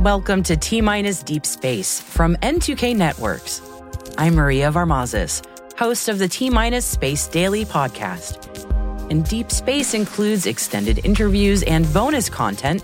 Welcome 0.00 0.42
to 0.44 0.56
T 0.56 0.80
Minus 0.80 1.22
Deep 1.22 1.44
Space 1.44 2.00
from 2.00 2.34
N2K 2.36 2.96
Networks. 2.96 3.60
I'm 4.16 4.34
Maria 4.34 4.72
Varmazis, 4.72 5.44
host 5.78 6.08
of 6.08 6.18
the 6.18 6.26
T 6.26 6.48
Minus 6.48 6.86
Space 6.86 7.26
Daily 7.26 7.66
podcast. 7.66 8.48
And 9.10 9.28
Deep 9.28 9.50
Space 9.50 9.92
includes 9.92 10.46
extended 10.46 11.04
interviews 11.04 11.62
and 11.64 11.92
bonus 11.92 12.30
content 12.30 12.82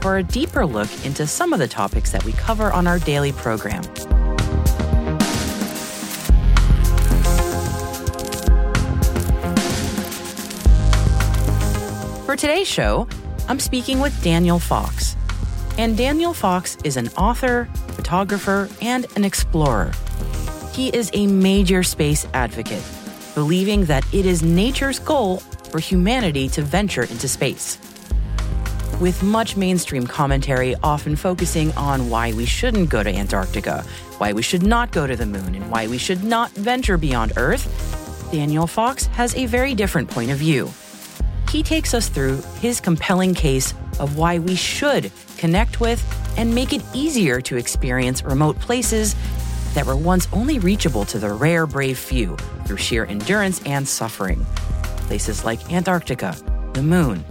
for 0.00 0.18
a 0.18 0.22
deeper 0.22 0.66
look 0.66 0.90
into 1.06 1.26
some 1.26 1.54
of 1.54 1.58
the 1.58 1.66
topics 1.66 2.12
that 2.12 2.22
we 2.26 2.32
cover 2.32 2.70
on 2.70 2.86
our 2.86 2.98
daily 2.98 3.32
program. 3.32 3.82
For 12.26 12.36
today's 12.36 12.68
show, 12.68 13.08
I'm 13.48 13.58
speaking 13.58 14.00
with 14.00 14.22
Daniel 14.22 14.58
Fox. 14.58 15.16
And 15.78 15.96
Daniel 15.96 16.34
Fox 16.34 16.76
is 16.82 16.96
an 16.96 17.06
author, 17.10 17.68
photographer, 17.90 18.68
and 18.82 19.06
an 19.14 19.22
explorer. 19.22 19.92
He 20.72 20.88
is 20.88 21.08
a 21.14 21.28
major 21.28 21.84
space 21.84 22.26
advocate, 22.34 22.82
believing 23.36 23.84
that 23.84 24.04
it 24.12 24.26
is 24.26 24.42
nature's 24.42 24.98
goal 24.98 25.36
for 25.70 25.78
humanity 25.78 26.48
to 26.48 26.62
venture 26.62 27.02
into 27.02 27.28
space. 27.28 27.78
With 29.00 29.22
much 29.22 29.56
mainstream 29.56 30.04
commentary 30.04 30.74
often 30.82 31.14
focusing 31.14 31.70
on 31.76 32.10
why 32.10 32.32
we 32.32 32.44
shouldn't 32.44 32.90
go 32.90 33.04
to 33.04 33.14
Antarctica, 33.14 33.84
why 34.18 34.32
we 34.32 34.42
should 34.42 34.64
not 34.64 34.90
go 34.90 35.06
to 35.06 35.14
the 35.14 35.26
moon, 35.26 35.54
and 35.54 35.70
why 35.70 35.86
we 35.86 35.96
should 35.96 36.24
not 36.24 36.50
venture 36.54 36.98
beyond 36.98 37.34
Earth, 37.36 38.28
Daniel 38.32 38.66
Fox 38.66 39.06
has 39.06 39.32
a 39.36 39.46
very 39.46 39.76
different 39.76 40.10
point 40.10 40.32
of 40.32 40.38
view. 40.38 40.72
He 41.50 41.62
takes 41.62 41.94
us 41.94 42.08
through 42.08 42.42
his 42.60 42.80
compelling 42.80 43.32
case 43.32 43.74
of 43.98 44.16
why 44.16 44.38
we 44.38 44.54
should 44.54 45.10
connect 45.36 45.80
with 45.80 46.02
and 46.36 46.54
make 46.54 46.72
it 46.72 46.82
easier 46.94 47.40
to 47.40 47.56
experience 47.56 48.22
remote 48.22 48.58
places 48.60 49.14
that 49.74 49.86
were 49.86 49.96
once 49.96 50.28
only 50.32 50.58
reachable 50.58 51.04
to 51.04 51.18
the 51.18 51.32
rare, 51.32 51.66
brave 51.66 51.98
few 51.98 52.36
through 52.64 52.76
sheer 52.76 53.04
endurance 53.04 53.62
and 53.64 53.86
suffering. 53.86 54.44
Places 55.08 55.44
like 55.44 55.72
Antarctica, 55.72 56.36
the 56.72 56.82
moon, 56.82 57.24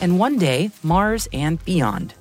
and 0.00 0.18
one 0.18 0.38
day, 0.38 0.70
Mars 0.82 1.28
and 1.32 1.64
beyond. 1.64 2.14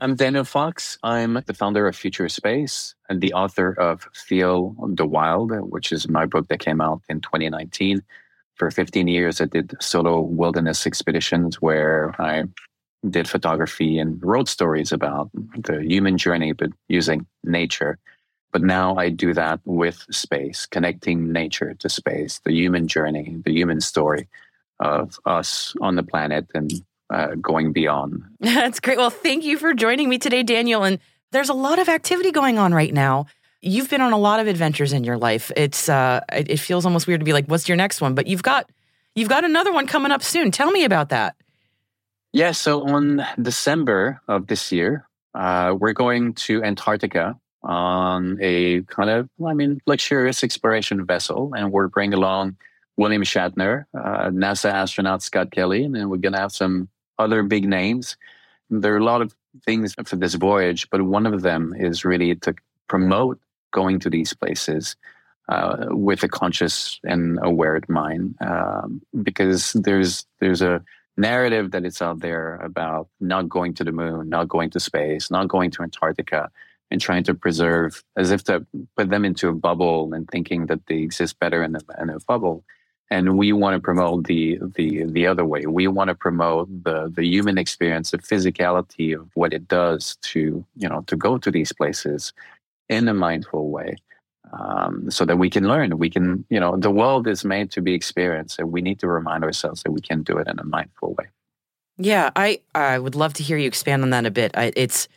I'm 0.00 0.14
Daniel 0.14 0.44
Fox. 0.44 0.96
I'm 1.02 1.42
the 1.46 1.54
founder 1.54 1.88
of 1.88 1.96
Future 1.96 2.28
Space 2.28 2.94
and 3.08 3.20
the 3.20 3.32
author 3.32 3.72
of 3.72 4.06
Feel 4.14 4.76
the 4.94 5.06
Wild, 5.06 5.50
which 5.72 5.90
is 5.90 6.08
my 6.08 6.24
book 6.24 6.46
that 6.48 6.60
came 6.60 6.80
out 6.80 7.02
in 7.08 7.20
2019 7.20 8.02
for 8.58 8.70
15 8.70 9.08
years, 9.08 9.40
I 9.40 9.46
did 9.46 9.74
solo 9.80 10.20
wilderness 10.20 10.86
expeditions 10.86 11.62
where 11.62 12.14
I 12.20 12.44
did 13.08 13.28
photography 13.28 13.98
and 13.98 14.22
wrote 14.22 14.48
stories 14.48 14.92
about 14.92 15.30
the 15.32 15.82
human 15.82 16.18
journey, 16.18 16.52
but 16.52 16.70
using 16.88 17.26
nature. 17.44 17.98
But 18.52 18.62
now 18.62 18.96
I 18.96 19.10
do 19.10 19.34
that 19.34 19.60
with 19.64 20.04
space, 20.10 20.66
connecting 20.66 21.32
nature 21.32 21.74
to 21.74 21.88
space, 21.88 22.40
the 22.44 22.52
human 22.52 22.88
journey, 22.88 23.36
the 23.44 23.52
human 23.52 23.80
story 23.80 24.28
of 24.80 25.18
us 25.26 25.74
on 25.80 25.96
the 25.96 26.02
planet 26.02 26.46
and 26.54 26.72
uh, 27.10 27.34
going 27.40 27.72
beyond. 27.72 28.22
That's 28.40 28.80
great. 28.80 28.98
Well, 28.98 29.10
thank 29.10 29.44
you 29.44 29.58
for 29.58 29.74
joining 29.74 30.08
me 30.08 30.18
today, 30.18 30.42
Daniel. 30.42 30.84
And 30.84 30.98
there's 31.30 31.48
a 31.48 31.54
lot 31.54 31.78
of 31.78 31.88
activity 31.88 32.32
going 32.32 32.58
on 32.58 32.72
right 32.72 32.92
now. 32.92 33.26
You've 33.60 33.90
been 33.90 34.00
on 34.00 34.12
a 34.12 34.18
lot 34.18 34.40
of 34.40 34.46
adventures 34.46 34.92
in 34.92 35.04
your 35.04 35.18
life. 35.18 35.50
It's 35.56 35.88
uh, 35.88 36.20
it 36.32 36.58
feels 36.58 36.84
almost 36.86 37.06
weird 37.06 37.20
to 37.20 37.24
be 37.24 37.32
like, 37.32 37.46
"What's 37.46 37.68
your 37.68 37.76
next 37.76 38.00
one?" 38.00 38.14
But 38.14 38.26
you've 38.26 38.42
got 38.42 38.70
you've 39.14 39.28
got 39.28 39.44
another 39.44 39.72
one 39.72 39.86
coming 39.86 40.12
up 40.12 40.22
soon. 40.22 40.50
Tell 40.50 40.70
me 40.70 40.84
about 40.84 41.08
that. 41.08 41.36
Yeah, 42.32 42.52
so 42.52 42.86
on 42.86 43.24
December 43.40 44.20
of 44.28 44.46
this 44.48 44.70
year, 44.70 45.08
uh, 45.34 45.74
we're 45.78 45.94
going 45.94 46.34
to 46.34 46.62
Antarctica 46.62 47.36
on 47.62 48.38
a 48.40 48.82
kind 48.82 49.10
of, 49.10 49.28
I 49.44 49.54
mean, 49.54 49.80
luxurious 49.86 50.44
exploration 50.44 51.04
vessel, 51.06 51.52
and 51.56 51.72
we're 51.72 51.88
bringing 51.88 52.14
along 52.14 52.56
William 52.96 53.22
Shatner, 53.22 53.86
uh, 53.94 54.28
NASA 54.30 54.70
astronaut 54.70 55.22
Scott 55.22 55.50
Kelly, 55.50 55.84
and 55.84 55.94
then 55.94 56.08
we're 56.10 56.18
going 56.18 56.34
to 56.34 56.38
have 56.38 56.52
some 56.52 56.88
other 57.18 57.42
big 57.42 57.66
names. 57.66 58.16
There 58.70 58.94
are 58.94 58.98
a 58.98 59.04
lot 59.04 59.22
of 59.22 59.34
things 59.64 59.94
for 60.04 60.16
this 60.16 60.34
voyage, 60.34 60.88
but 60.90 61.02
one 61.02 61.26
of 61.26 61.42
them 61.42 61.74
is 61.76 62.04
really 62.04 62.34
to 62.36 62.54
promote 62.88 63.40
going 63.72 63.98
to 64.00 64.10
these 64.10 64.32
places 64.32 64.96
uh, 65.48 65.86
with 65.90 66.22
a 66.22 66.28
conscious 66.28 67.00
and 67.04 67.38
aware 67.42 67.80
mind, 67.88 68.34
um, 68.40 69.00
because 69.22 69.72
there's 69.72 70.26
there's 70.40 70.62
a 70.62 70.82
narrative 71.16 71.72
that 71.72 71.84
it's 71.84 72.02
out 72.02 72.20
there 72.20 72.56
about 72.56 73.08
not 73.20 73.48
going 73.48 73.74
to 73.74 73.84
the 73.84 73.92
moon, 73.92 74.28
not 74.28 74.48
going 74.48 74.70
to 74.70 74.80
space, 74.80 75.30
not 75.30 75.48
going 75.48 75.70
to 75.70 75.82
Antarctica, 75.82 76.50
and 76.90 77.00
trying 77.00 77.24
to 77.24 77.34
preserve 77.34 78.04
as 78.16 78.30
if 78.30 78.44
to 78.44 78.64
put 78.96 79.10
them 79.10 79.24
into 79.24 79.48
a 79.48 79.52
bubble 79.52 80.12
and 80.14 80.28
thinking 80.28 80.66
that 80.66 80.86
they 80.86 80.98
exist 80.98 81.38
better 81.38 81.62
in 81.62 81.76
a, 81.76 81.80
in 82.00 82.10
a 82.10 82.20
bubble. 82.20 82.64
And 83.10 83.38
we 83.38 83.54
want 83.54 83.74
to 83.74 83.80
promote 83.80 84.24
the 84.24 84.58
the 84.76 85.04
the 85.04 85.26
other 85.26 85.46
way. 85.46 85.64
We 85.64 85.88
want 85.88 86.08
to 86.08 86.14
promote 86.14 86.68
the 86.84 87.10
the 87.14 87.24
human 87.24 87.56
experience, 87.56 88.10
the 88.10 88.18
physicality 88.18 89.18
of 89.18 89.30
what 89.34 89.54
it 89.54 89.66
does 89.66 90.16
to 90.24 90.64
you 90.76 90.88
know 90.88 91.00
to 91.06 91.16
go 91.16 91.38
to 91.38 91.50
these 91.50 91.72
places 91.72 92.34
in 92.88 93.08
a 93.08 93.14
mindful 93.14 93.70
way 93.70 93.96
um, 94.52 95.10
so 95.10 95.24
that 95.24 95.36
we 95.36 95.50
can 95.50 95.68
learn. 95.68 95.98
We 95.98 96.10
can, 96.10 96.44
you 96.48 96.60
know, 96.60 96.76
the 96.76 96.90
world 96.90 97.26
is 97.26 97.44
made 97.44 97.70
to 97.72 97.80
be 97.80 97.94
experienced, 97.94 98.58
and 98.58 98.72
we 98.72 98.80
need 98.80 98.98
to 99.00 99.08
remind 99.08 99.44
ourselves 99.44 99.82
that 99.82 99.92
we 99.92 100.00
can 100.00 100.22
do 100.22 100.38
it 100.38 100.48
in 100.48 100.58
a 100.58 100.64
mindful 100.64 101.14
way. 101.18 101.26
Yeah, 101.98 102.30
I 102.36 102.60
I 102.74 102.98
would 102.98 103.14
love 103.14 103.34
to 103.34 103.42
hear 103.42 103.58
you 103.58 103.66
expand 103.66 104.02
on 104.02 104.10
that 104.10 104.24
a 104.24 104.30
bit. 104.30 104.56
I, 104.56 104.72
it's 104.76 105.08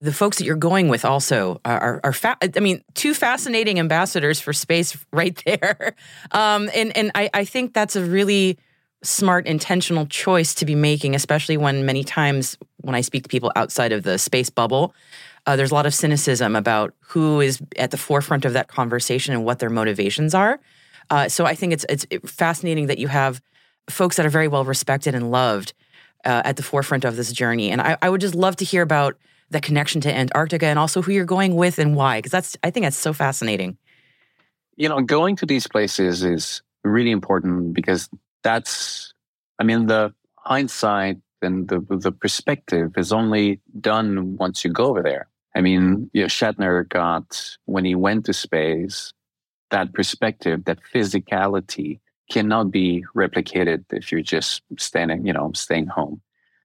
the 0.00 0.12
folks 0.12 0.38
that 0.38 0.44
you're 0.44 0.56
going 0.56 0.88
with 0.88 1.04
also 1.04 1.60
are 1.64 2.00
are 2.02 2.12
fa- 2.12 2.38
I 2.42 2.60
mean 2.60 2.82
two 2.94 3.12
fascinating 3.12 3.78
ambassadors 3.78 4.40
for 4.40 4.52
space 4.52 4.96
right 5.12 5.40
there, 5.44 5.94
um, 6.32 6.70
and 6.74 6.96
and 6.96 7.10
I 7.14 7.30
I 7.34 7.44
think 7.44 7.74
that's 7.74 7.96
a 7.96 8.04
really 8.04 8.58
smart 9.02 9.46
intentional 9.46 10.06
choice 10.06 10.54
to 10.54 10.66
be 10.66 10.74
making, 10.74 11.14
especially 11.14 11.56
when 11.56 11.86
many 11.86 12.04
times 12.04 12.58
when 12.78 12.94
I 12.94 13.00
speak 13.00 13.22
to 13.22 13.28
people 13.28 13.50
outside 13.56 13.92
of 13.92 14.02
the 14.02 14.18
space 14.18 14.50
bubble, 14.50 14.94
uh, 15.46 15.56
there's 15.56 15.70
a 15.70 15.74
lot 15.74 15.86
of 15.86 15.94
cynicism 15.94 16.56
about 16.56 16.94
who 17.00 17.40
is 17.40 17.60
at 17.76 17.90
the 17.90 17.96
forefront 17.96 18.44
of 18.44 18.52
that 18.52 18.68
conversation 18.68 19.34
and 19.34 19.44
what 19.44 19.58
their 19.58 19.70
motivations 19.70 20.34
are. 20.34 20.60
Uh, 21.08 21.28
so 21.28 21.44
I 21.44 21.54
think 21.54 21.72
it's 21.72 21.84
it's 21.88 22.06
fascinating 22.24 22.86
that 22.86 22.98
you 22.98 23.08
have 23.08 23.40
folks 23.88 24.16
that 24.16 24.26
are 24.26 24.30
very 24.30 24.48
well 24.48 24.64
respected 24.64 25.14
and 25.14 25.30
loved 25.30 25.72
uh, 26.24 26.42
at 26.44 26.56
the 26.56 26.62
forefront 26.62 27.04
of 27.04 27.16
this 27.16 27.32
journey. 27.32 27.70
And 27.70 27.80
I, 27.80 27.96
I, 28.02 28.10
would 28.10 28.20
just 28.20 28.34
love 28.34 28.56
to 28.56 28.64
hear 28.64 28.82
about 28.82 29.16
the 29.50 29.60
connection 29.60 30.00
to 30.02 30.14
Antarctica 30.14 30.66
and 30.66 30.78
also 30.78 31.02
who 31.02 31.12
you're 31.12 31.24
going 31.24 31.56
with 31.56 31.78
and 31.78 31.96
why? 31.96 32.18
Because 32.18 32.32
that's, 32.32 32.56
I 32.62 32.70
think 32.70 32.84
that's 32.84 32.96
so 32.96 33.12
fascinating. 33.12 33.78
You 34.76 34.88
know, 34.88 35.00
going 35.00 35.36
to 35.36 35.46
these 35.46 35.66
places 35.66 36.22
is 36.22 36.62
really 36.84 37.10
important 37.10 37.74
because 37.74 38.08
that's, 38.42 39.12
I 39.58 39.64
mean, 39.64 39.86
the 39.86 40.14
hindsight 40.36 41.18
and 41.42 41.68
the, 41.68 41.80
the 41.88 42.12
perspective 42.12 42.92
is 42.96 43.12
only 43.12 43.60
done 43.80 44.36
once 44.36 44.64
you 44.64 44.70
go 44.70 44.86
over 44.86 45.02
there. 45.02 45.28
I 45.54 45.60
mean, 45.60 46.10
you 46.12 46.22
know, 46.22 46.26
Shatner 46.26 46.88
got, 46.88 47.56
when 47.64 47.84
he 47.84 47.94
went 47.94 48.26
to 48.26 48.32
space, 48.32 49.12
that 49.70 49.92
perspective, 49.92 50.64
that 50.64 50.78
physicality 50.94 52.00
cannot 52.30 52.70
be 52.70 53.04
replicated 53.16 53.84
if 53.90 54.12
you're 54.12 54.22
just 54.22 54.62
standing, 54.78 55.26
you 55.26 55.32
know, 55.32 55.50
staying 55.54 55.88
home. 55.88 56.20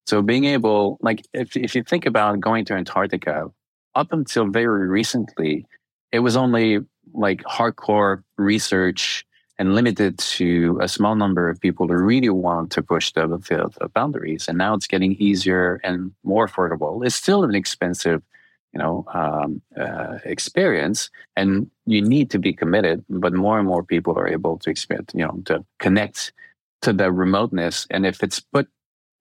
So 0.06 0.22
being 0.22 0.46
able, 0.46 1.00
like, 1.02 1.26
if, 1.34 1.58
if 1.58 1.74
you 1.76 1.84
think 1.84 2.06
about 2.06 2.40
going 2.40 2.66
to 2.66 2.74
Antarctica, 2.74 3.52
up 3.96 4.12
until 4.12 4.48
very 4.50 4.88
recently, 4.88 5.66
it 6.12 6.20
was 6.20 6.38
only 6.38 6.80
like 7.14 7.42
hardcore 7.44 8.24
research 8.38 9.26
and 9.58 9.74
limited 9.74 10.18
to 10.20 10.78
a 10.82 10.88
small 10.88 11.16
number 11.16 11.50
of 11.50 11.60
people 11.62 11.88
who 11.88 11.96
really 11.96 12.30
want 12.30 12.72
to 12.72 12.82
push 12.82 13.12
the, 13.14 13.28
the, 13.28 13.90
boundaries. 13.90 14.48
And 14.48 14.58
now 14.58 14.74
it's 14.74 14.88
getting 14.88 15.14
easier 15.14 15.80
and 15.84 16.12
more 16.24 16.48
affordable. 16.48 17.06
It's 17.06 17.16
still 17.16 17.44
an 17.44 17.56
expensive 17.56 18.22
you 18.76 18.80
know 18.80 19.06
um, 19.14 19.62
uh, 19.80 20.20
experience 20.26 21.10
and 21.36 21.72
you 21.86 22.02
need 22.02 22.30
to 22.30 22.38
be 22.38 22.54
committed 22.54 23.04
but 23.10 23.34
more 23.34 23.58
and 23.58 23.68
more 23.68 23.84
people 23.84 24.20
are 24.20 24.28
able 24.28 24.58
to 24.60 24.70
experience 24.70 25.12
you 25.16 25.26
know 25.26 25.40
to 25.46 25.64
connect 25.80 26.34
to 26.82 26.92
the 26.92 27.12
remoteness 27.12 27.88
and 27.90 28.06
if 28.06 28.22
it's 28.22 28.42
put 28.42 28.68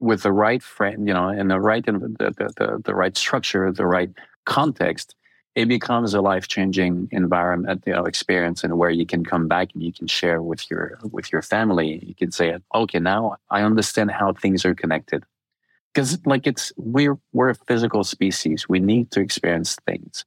with 0.00 0.22
the 0.22 0.32
right 0.32 0.62
friend 0.62 1.06
you 1.06 1.14
know 1.14 1.28
in 1.28 1.48
the 1.48 1.60
right 1.60 1.86
the, 1.86 1.92
the, 1.92 2.52
the, 2.56 2.82
the 2.84 2.94
right 2.94 3.16
structure 3.16 3.70
the 3.70 3.86
right 3.86 4.10
context 4.44 5.14
it 5.55 5.67
becomes 5.67 6.15
a 6.15 6.21
life-changing 6.21 7.09
environment 7.12 7.83
you 7.87 7.93
know 7.93 8.05
experience 8.05 8.65
and 8.65 8.77
where 8.79 8.91
you 8.91 9.06
can 9.06 9.25
come 9.25 9.47
back 9.49 9.69
and 9.75 9.83
you 9.83 9.93
can 9.93 10.06
share 10.06 10.43
with 10.43 10.71
your 10.71 10.99
with 11.12 11.31
your 11.33 11.43
family 11.43 12.03
you 12.05 12.15
can 12.15 12.31
say 12.31 12.56
okay 12.75 12.99
now 12.99 13.37
i 13.51 13.62
understand 13.62 14.11
how 14.11 14.33
things 14.33 14.65
are 14.65 14.75
connected 14.75 15.25
because 15.95 16.19
like 16.27 16.47
it's 16.47 16.73
we're 16.77 17.19
we're 17.33 17.51
a 17.51 17.55
physical 17.55 18.05
species. 18.05 18.69
We 18.69 18.81
need 18.81 19.11
to 19.12 19.21
experience 19.21 19.77
things. 19.87 20.25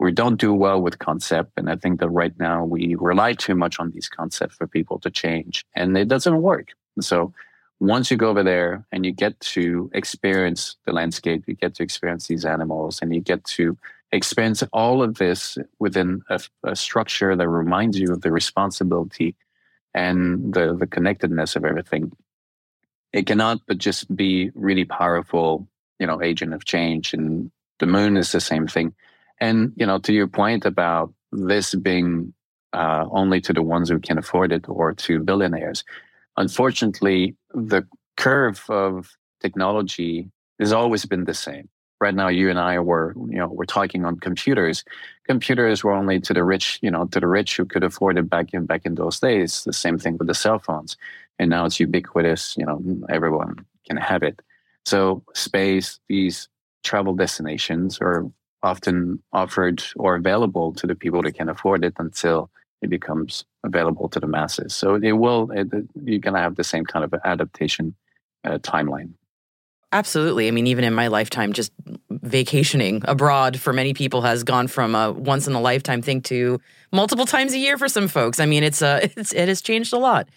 We 0.00 0.12
don't 0.12 0.36
do 0.36 0.54
well 0.54 0.80
with 0.80 0.98
concept, 0.98 1.52
and 1.56 1.70
I 1.70 1.76
think 1.76 2.00
that 2.00 2.08
right 2.08 2.36
now 2.38 2.64
we 2.64 2.94
rely 2.96 3.32
too 3.34 3.54
much 3.54 3.80
on 3.80 3.90
these 3.90 4.08
concepts 4.08 4.56
for 4.56 4.66
people 4.66 4.98
to 5.00 5.10
change, 5.10 5.64
and 5.74 5.96
it 5.96 6.08
doesn't 6.08 6.42
work. 6.42 6.68
So 7.00 7.32
once 7.80 8.10
you 8.10 8.16
go 8.16 8.28
over 8.30 8.42
there 8.42 8.84
and 8.90 9.06
you 9.06 9.12
get 9.12 9.38
to 9.38 9.88
experience 9.94 10.76
the 10.84 10.92
landscape, 10.92 11.44
you 11.46 11.54
get 11.54 11.76
to 11.76 11.82
experience 11.84 12.26
these 12.26 12.44
animals, 12.44 13.00
and 13.00 13.14
you 13.14 13.20
get 13.20 13.44
to 13.44 13.76
experience 14.12 14.62
all 14.72 15.02
of 15.02 15.16
this 15.16 15.58
within 15.78 16.22
a, 16.30 16.40
a 16.64 16.74
structure 16.74 17.36
that 17.36 17.48
reminds 17.48 17.98
you 17.98 18.12
of 18.12 18.22
the 18.22 18.32
responsibility 18.32 19.34
and 19.94 20.54
the, 20.54 20.74
the 20.74 20.86
connectedness 20.86 21.56
of 21.56 21.64
everything 21.64 22.12
it 23.12 23.26
cannot 23.26 23.60
but 23.66 23.78
just 23.78 24.14
be 24.14 24.50
really 24.54 24.84
powerful, 24.84 25.66
you 25.98 26.06
know, 26.06 26.22
agent 26.22 26.54
of 26.54 26.64
change. 26.64 27.14
And 27.14 27.50
the 27.78 27.86
moon 27.86 28.16
is 28.16 28.32
the 28.32 28.40
same 28.40 28.66
thing. 28.66 28.94
And, 29.40 29.72
you 29.76 29.86
know, 29.86 29.98
to 30.00 30.12
your 30.12 30.26
point 30.26 30.64
about 30.64 31.12
this 31.32 31.74
being 31.74 32.32
uh, 32.72 33.06
only 33.10 33.40
to 33.42 33.52
the 33.52 33.62
ones 33.62 33.88
who 33.88 33.98
can 33.98 34.18
afford 34.18 34.52
it 34.52 34.68
or 34.68 34.92
to 34.92 35.20
billionaires, 35.20 35.84
unfortunately, 36.36 37.34
the 37.54 37.86
curve 38.16 38.64
of 38.68 39.16
technology 39.40 40.30
has 40.58 40.72
always 40.72 41.04
been 41.06 41.24
the 41.24 41.34
same. 41.34 41.68
Right 42.00 42.14
now, 42.14 42.28
you 42.28 42.48
and 42.48 42.58
I 42.60 42.78
were, 42.78 43.12
you 43.28 43.38
know, 43.38 43.48
we're 43.48 43.64
talking 43.64 44.04
on 44.04 44.20
computers. 44.20 44.84
Computers 45.26 45.82
were 45.82 45.92
only 45.92 46.20
to 46.20 46.32
the 46.32 46.44
rich, 46.44 46.78
you 46.80 46.90
know, 46.90 47.06
to 47.06 47.18
the 47.18 47.26
rich 47.26 47.56
who 47.56 47.64
could 47.64 47.82
afford 47.82 48.18
it 48.18 48.30
back 48.30 48.54
in 48.54 48.66
back 48.66 48.86
in 48.86 48.94
those 48.94 49.18
days. 49.18 49.64
The 49.64 49.72
same 49.72 49.98
thing 49.98 50.16
with 50.16 50.28
the 50.28 50.34
cell 50.34 50.58
phones 50.60 50.96
and 51.38 51.50
now 51.50 51.64
it's 51.64 51.80
ubiquitous. 51.80 52.56
You 52.56 52.66
know, 52.66 52.82
everyone 53.08 53.64
can 53.86 53.96
have 53.96 54.22
it. 54.22 54.40
So 54.84 55.22
space, 55.34 56.00
these 56.08 56.48
travel 56.84 57.14
destinations 57.14 57.98
are 58.00 58.26
often 58.62 59.22
offered 59.32 59.82
or 59.96 60.16
available 60.16 60.72
to 60.74 60.86
the 60.86 60.94
people 60.94 61.22
that 61.22 61.32
can 61.32 61.48
afford 61.48 61.84
it 61.84 61.94
until 61.98 62.50
it 62.82 62.90
becomes 62.90 63.44
available 63.64 64.08
to 64.08 64.20
the 64.20 64.26
masses. 64.26 64.74
So 64.74 64.94
it 64.96 65.12
will, 65.12 65.50
it, 65.52 65.68
you're 66.02 66.18
going 66.18 66.34
to 66.34 66.40
have 66.40 66.56
the 66.56 66.64
same 66.64 66.84
kind 66.84 67.04
of 67.04 67.14
adaptation 67.24 67.94
uh, 68.44 68.58
timeline. 68.58 69.10
Absolutely. 69.90 70.48
I 70.48 70.50
mean, 70.50 70.66
even 70.66 70.84
in 70.84 70.92
my 70.92 71.08
lifetime, 71.08 71.54
just 71.54 71.72
vacationing 72.10 73.02
abroad 73.06 73.58
for 73.58 73.72
many 73.72 73.94
people 73.94 74.20
has 74.22 74.44
gone 74.44 74.66
from 74.68 74.94
a 74.94 75.12
once 75.12 75.46
in 75.46 75.54
a 75.54 75.60
lifetime 75.60 76.02
thing 76.02 76.20
to 76.22 76.60
multiple 76.92 77.24
times 77.24 77.54
a 77.54 77.58
year 77.58 77.78
for 77.78 77.88
some 77.88 78.06
folks. 78.06 78.38
I 78.38 78.46
mean, 78.46 78.62
it's, 78.62 78.82
uh, 78.82 79.00
it's 79.16 79.32
it 79.32 79.48
has 79.48 79.62
changed 79.62 79.92
a 79.92 79.98
lot. 79.98 80.28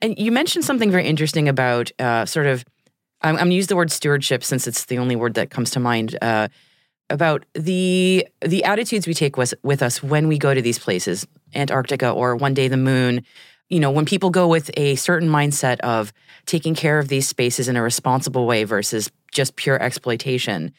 And 0.00 0.18
you 0.18 0.30
mentioned 0.30 0.64
something 0.64 0.90
very 0.90 1.06
interesting 1.06 1.48
about 1.48 1.90
uh, 1.98 2.26
sort 2.26 2.46
of, 2.46 2.64
I'm, 3.22 3.34
I'm 3.34 3.36
going 3.36 3.50
to 3.50 3.56
use 3.56 3.66
the 3.66 3.76
word 3.76 3.90
stewardship 3.90 4.44
since 4.44 4.66
it's 4.66 4.84
the 4.84 4.98
only 4.98 5.16
word 5.16 5.34
that 5.34 5.50
comes 5.50 5.70
to 5.70 5.80
mind. 5.80 6.16
Uh, 6.20 6.48
about 7.10 7.46
the 7.54 8.26
the 8.42 8.64
attitudes 8.64 9.06
we 9.06 9.14
take 9.14 9.38
with, 9.38 9.54
with 9.62 9.82
us 9.82 10.02
when 10.02 10.28
we 10.28 10.38
go 10.38 10.52
to 10.52 10.60
these 10.60 10.78
places, 10.78 11.26
Antarctica 11.54 12.10
or 12.10 12.36
one 12.36 12.54
day 12.54 12.68
the 12.68 12.76
moon. 12.76 13.24
You 13.68 13.80
know, 13.80 13.90
when 13.90 14.04
people 14.04 14.30
go 14.30 14.48
with 14.48 14.70
a 14.76 14.96
certain 14.96 15.28
mindset 15.28 15.80
of 15.80 16.12
taking 16.48 16.74
care 16.74 16.98
of 16.98 17.08
these 17.08 17.28
spaces 17.28 17.68
in 17.68 17.76
a 17.76 17.82
responsible 17.82 18.46
way 18.46 18.64
versus 18.64 19.10
just 19.30 19.54
pure 19.56 19.80
exploitation. 19.80 20.72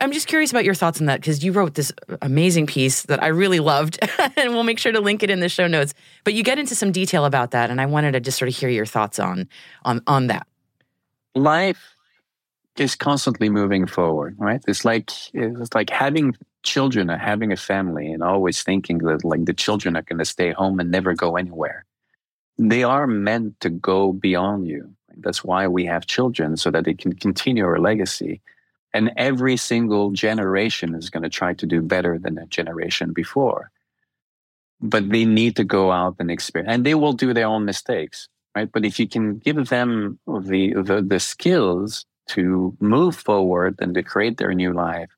I'm 0.00 0.10
just 0.10 0.26
curious 0.26 0.50
about 0.50 0.64
your 0.64 0.74
thoughts 0.74 1.00
on 1.00 1.06
that 1.06 1.20
because 1.20 1.44
you 1.44 1.52
wrote 1.52 1.74
this 1.74 1.92
amazing 2.22 2.66
piece 2.66 3.02
that 3.02 3.22
I 3.22 3.28
really 3.28 3.60
loved, 3.60 4.00
and 4.36 4.52
we'll 4.52 4.64
make 4.64 4.78
sure 4.78 4.90
to 4.90 5.00
link 5.00 5.22
it 5.22 5.30
in 5.30 5.40
the 5.40 5.48
show 5.48 5.68
notes. 5.68 5.94
But 6.24 6.34
you 6.34 6.42
get 6.42 6.58
into 6.58 6.74
some 6.74 6.90
detail 6.90 7.24
about 7.24 7.52
that, 7.52 7.70
and 7.70 7.80
I 7.80 7.86
wanted 7.86 8.12
to 8.12 8.20
just 8.20 8.38
sort 8.38 8.48
of 8.48 8.56
hear 8.56 8.68
your 8.68 8.86
thoughts 8.86 9.18
on 9.20 9.48
on 9.84 10.02
on 10.06 10.26
that. 10.26 10.46
Life 11.34 11.94
is 12.78 12.96
constantly 12.96 13.48
moving 13.48 13.86
forward, 13.86 14.34
right? 14.38 14.60
It's 14.66 14.84
like 14.84 15.12
it's 15.34 15.74
like 15.74 15.90
having 15.90 16.34
children 16.64 17.10
or 17.10 17.18
having 17.18 17.52
a 17.52 17.56
family, 17.56 18.10
and 18.10 18.22
always 18.24 18.62
thinking 18.62 18.98
that 18.98 19.24
like 19.24 19.44
the 19.44 19.54
children 19.54 19.96
are 19.96 20.02
going 20.02 20.18
to 20.18 20.24
stay 20.24 20.52
home 20.52 20.80
and 20.80 20.90
never 20.90 21.14
go 21.14 21.36
anywhere. 21.36 21.84
They 22.58 22.82
are 22.84 23.06
meant 23.06 23.60
to 23.60 23.70
go 23.70 24.12
beyond 24.12 24.68
you. 24.68 24.94
That's 25.18 25.44
why 25.44 25.66
we 25.68 25.84
have 25.86 26.06
children, 26.06 26.56
so 26.56 26.70
that 26.70 26.84
they 26.84 26.94
can 26.94 27.14
continue 27.14 27.64
our 27.64 27.78
legacy 27.78 28.40
and 28.94 29.10
every 29.16 29.56
single 29.56 30.10
generation 30.10 30.94
is 30.94 31.10
going 31.10 31.22
to 31.22 31.30
try 31.30 31.54
to 31.54 31.66
do 31.66 31.80
better 31.80 32.18
than 32.18 32.34
the 32.34 32.46
generation 32.46 33.12
before. 33.12 33.70
But 34.80 35.08
they 35.08 35.24
need 35.24 35.56
to 35.56 35.64
go 35.64 35.92
out 35.92 36.16
and 36.18 36.30
experience, 36.30 36.72
and 36.72 36.84
they 36.84 36.94
will 36.94 37.12
do 37.12 37.32
their 37.32 37.46
own 37.46 37.64
mistakes, 37.64 38.28
right? 38.54 38.70
But 38.70 38.84
if 38.84 38.98
you 38.98 39.08
can 39.08 39.38
give 39.38 39.68
them 39.68 40.18
the, 40.26 40.74
the, 40.74 41.02
the 41.06 41.20
skills 41.20 42.04
to 42.28 42.76
move 42.80 43.16
forward 43.16 43.76
and 43.78 43.94
to 43.94 44.02
create 44.02 44.36
their 44.38 44.52
new 44.52 44.72
life 44.72 45.10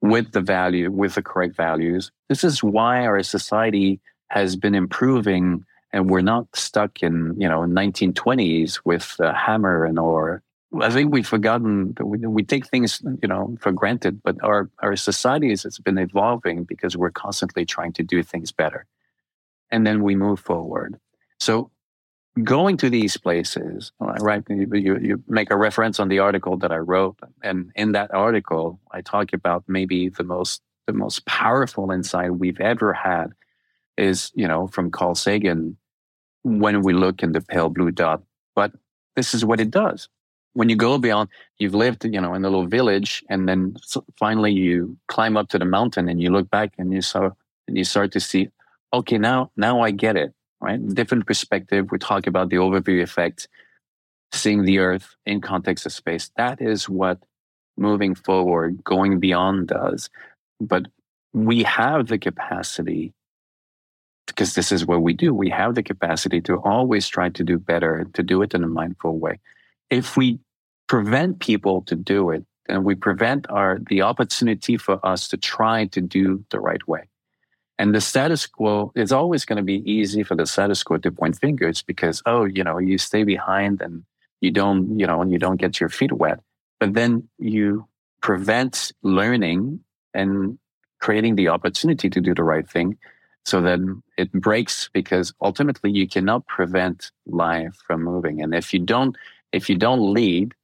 with 0.00 0.32
the 0.32 0.40
value, 0.40 0.90
with 0.90 1.14
the 1.14 1.22
correct 1.22 1.56
values, 1.56 2.10
this 2.28 2.44
is 2.44 2.62
why 2.62 3.04
our 3.04 3.22
society 3.22 4.00
has 4.28 4.56
been 4.56 4.74
improving 4.74 5.64
and 5.94 6.10
we're 6.10 6.22
not 6.22 6.48
stuck 6.56 7.04
in, 7.04 7.36
you 7.38 7.48
know, 7.48 7.60
1920s 7.60 8.80
with 8.84 9.16
the 9.16 9.32
hammer 9.32 9.84
and 9.84 9.96
or 9.96 10.42
I 10.82 10.90
think 10.90 11.12
we've 11.12 11.26
forgotten 11.26 11.94
we, 12.02 12.18
we 12.18 12.42
take 12.42 12.66
things 12.66 13.00
you 13.22 13.28
know 13.28 13.56
for 13.60 13.70
granted, 13.70 14.20
but 14.24 14.36
our 14.42 14.68
our 14.80 14.96
societies 14.96 15.62
has 15.62 15.78
been 15.78 15.98
evolving 15.98 16.64
because 16.64 16.96
we're 16.96 17.12
constantly 17.12 17.64
trying 17.64 17.92
to 17.92 18.02
do 18.02 18.24
things 18.24 18.50
better, 18.50 18.86
and 19.70 19.86
then 19.86 20.02
we 20.02 20.16
move 20.16 20.40
forward. 20.40 20.98
So 21.38 21.70
going 22.42 22.76
to 22.78 22.90
these 22.90 23.16
places, 23.16 23.92
right? 24.00 24.42
You, 24.48 24.98
you 24.98 25.22
make 25.28 25.52
a 25.52 25.56
reference 25.56 26.00
on 26.00 26.08
the 26.08 26.18
article 26.18 26.56
that 26.56 26.72
I 26.72 26.78
wrote, 26.78 27.20
and 27.40 27.70
in 27.76 27.92
that 27.92 28.12
article, 28.12 28.80
I 28.90 29.00
talk 29.00 29.32
about 29.32 29.62
maybe 29.68 30.08
the 30.08 30.24
most 30.24 30.60
the 30.88 30.92
most 30.92 31.24
powerful 31.24 31.92
insight 31.92 32.34
we've 32.34 32.60
ever 32.60 32.92
had 32.92 33.28
is 33.96 34.32
you 34.34 34.48
know 34.48 34.66
from 34.66 34.90
Carl 34.90 35.14
Sagan 35.14 35.76
when 36.44 36.82
we 36.82 36.92
look 36.92 37.22
in 37.22 37.32
the 37.32 37.40
pale 37.40 37.68
blue 37.68 37.90
dot, 37.90 38.22
but 38.54 38.72
this 39.16 39.34
is 39.34 39.44
what 39.44 39.60
it 39.60 39.70
does 39.70 40.08
when 40.54 40.68
you 40.68 40.76
go 40.76 40.98
beyond, 40.98 41.28
you've 41.58 41.74
lived, 41.74 42.04
you 42.04 42.20
know, 42.20 42.32
in 42.32 42.44
a 42.44 42.48
little 42.48 42.66
village, 42.66 43.22
and 43.28 43.48
then 43.48 43.76
finally 44.18 44.52
you 44.52 44.96
climb 45.08 45.36
up 45.36 45.48
to 45.48 45.58
the 45.58 45.64
mountain 45.64 46.08
and 46.08 46.22
you 46.22 46.30
look 46.30 46.48
back 46.48 46.72
and 46.78 46.92
you 46.92 47.02
saw 47.02 47.30
and 47.66 47.76
you 47.76 47.84
start 47.84 48.12
to 48.12 48.20
see, 48.20 48.48
okay, 48.92 49.18
now 49.18 49.50
now 49.56 49.80
I 49.80 49.90
get 49.90 50.16
it, 50.16 50.32
right? 50.60 50.80
Different 50.94 51.26
perspective. 51.26 51.90
We 51.90 51.98
talk 51.98 52.26
about 52.26 52.50
the 52.50 52.56
overview 52.56 53.02
effect, 53.02 53.48
seeing 54.32 54.64
the 54.64 54.78
Earth 54.78 55.16
in 55.26 55.40
context 55.40 55.86
of 55.86 55.92
space. 55.92 56.30
That 56.36 56.62
is 56.62 56.88
what 56.88 57.18
moving 57.76 58.14
forward, 58.14 58.82
going 58.84 59.18
beyond 59.18 59.68
does. 59.68 60.08
But 60.60 60.86
we 61.32 61.64
have 61.64 62.06
the 62.06 62.18
capacity 62.18 63.12
because 64.26 64.54
this 64.54 64.72
is 64.72 64.86
what 64.86 65.02
we 65.02 65.12
do. 65.12 65.34
We 65.34 65.50
have 65.50 65.74
the 65.74 65.82
capacity 65.82 66.40
to 66.42 66.56
always 66.56 67.08
try 67.08 67.28
to 67.30 67.44
do 67.44 67.58
better, 67.58 68.06
to 68.14 68.22
do 68.22 68.42
it 68.42 68.54
in 68.54 68.64
a 68.64 68.68
mindful 68.68 69.18
way 69.18 69.38
if 69.90 70.16
we 70.16 70.40
prevent 70.88 71.40
people 71.40 71.82
to 71.82 71.94
do 71.94 72.30
it, 72.30 72.44
and 72.68 72.84
we 72.84 72.94
prevent 72.94 73.48
our 73.50 73.78
the 73.88 74.02
opportunity 74.02 74.76
for 74.76 75.04
us 75.04 75.28
to 75.28 75.36
try 75.36 75.86
to 75.86 76.00
do 76.00 76.44
the 76.50 76.60
right 76.60 76.86
way. 76.88 77.08
And 77.78 77.94
the 77.94 78.00
status 78.00 78.46
quo 78.46 78.92
is 78.94 79.12
always 79.12 79.44
going 79.44 79.56
to 79.56 79.62
be 79.62 79.82
easy 79.90 80.22
for 80.22 80.36
the 80.36 80.46
status 80.46 80.82
quo 80.82 80.98
to 80.98 81.10
point 81.10 81.38
fingers 81.38 81.82
because, 81.82 82.22
oh, 82.24 82.44
you 82.44 82.62
know, 82.62 82.78
you 82.78 82.98
stay 82.98 83.24
behind 83.24 83.82
and 83.82 84.04
you 84.40 84.50
don't, 84.50 84.98
you 84.98 85.06
know, 85.06 85.20
and 85.20 85.32
you 85.32 85.38
don't 85.38 85.60
get 85.60 85.80
your 85.80 85.88
feet 85.88 86.12
wet. 86.12 86.40
But 86.78 86.94
then 86.94 87.28
you 87.38 87.86
prevent 88.20 88.92
learning 89.02 89.80
and 90.12 90.58
creating 91.00 91.34
the 91.34 91.48
opportunity 91.48 92.08
to 92.08 92.20
do 92.20 92.34
the 92.34 92.44
right 92.44 92.68
thing. 92.68 92.96
So 93.44 93.60
then 93.60 94.02
it 94.16 94.32
breaks 94.32 94.88
because 94.92 95.34
ultimately 95.40 95.90
you 95.90 96.08
cannot 96.08 96.46
prevent 96.46 97.10
life 97.26 97.76
from 97.86 98.02
moving. 98.02 98.40
And 98.42 98.54
if 98.54 98.72
you 98.72 98.80
don't, 98.80 99.16
if 99.52 99.68
you 99.68 99.76
don't 99.76 100.14
lead, 100.14 100.54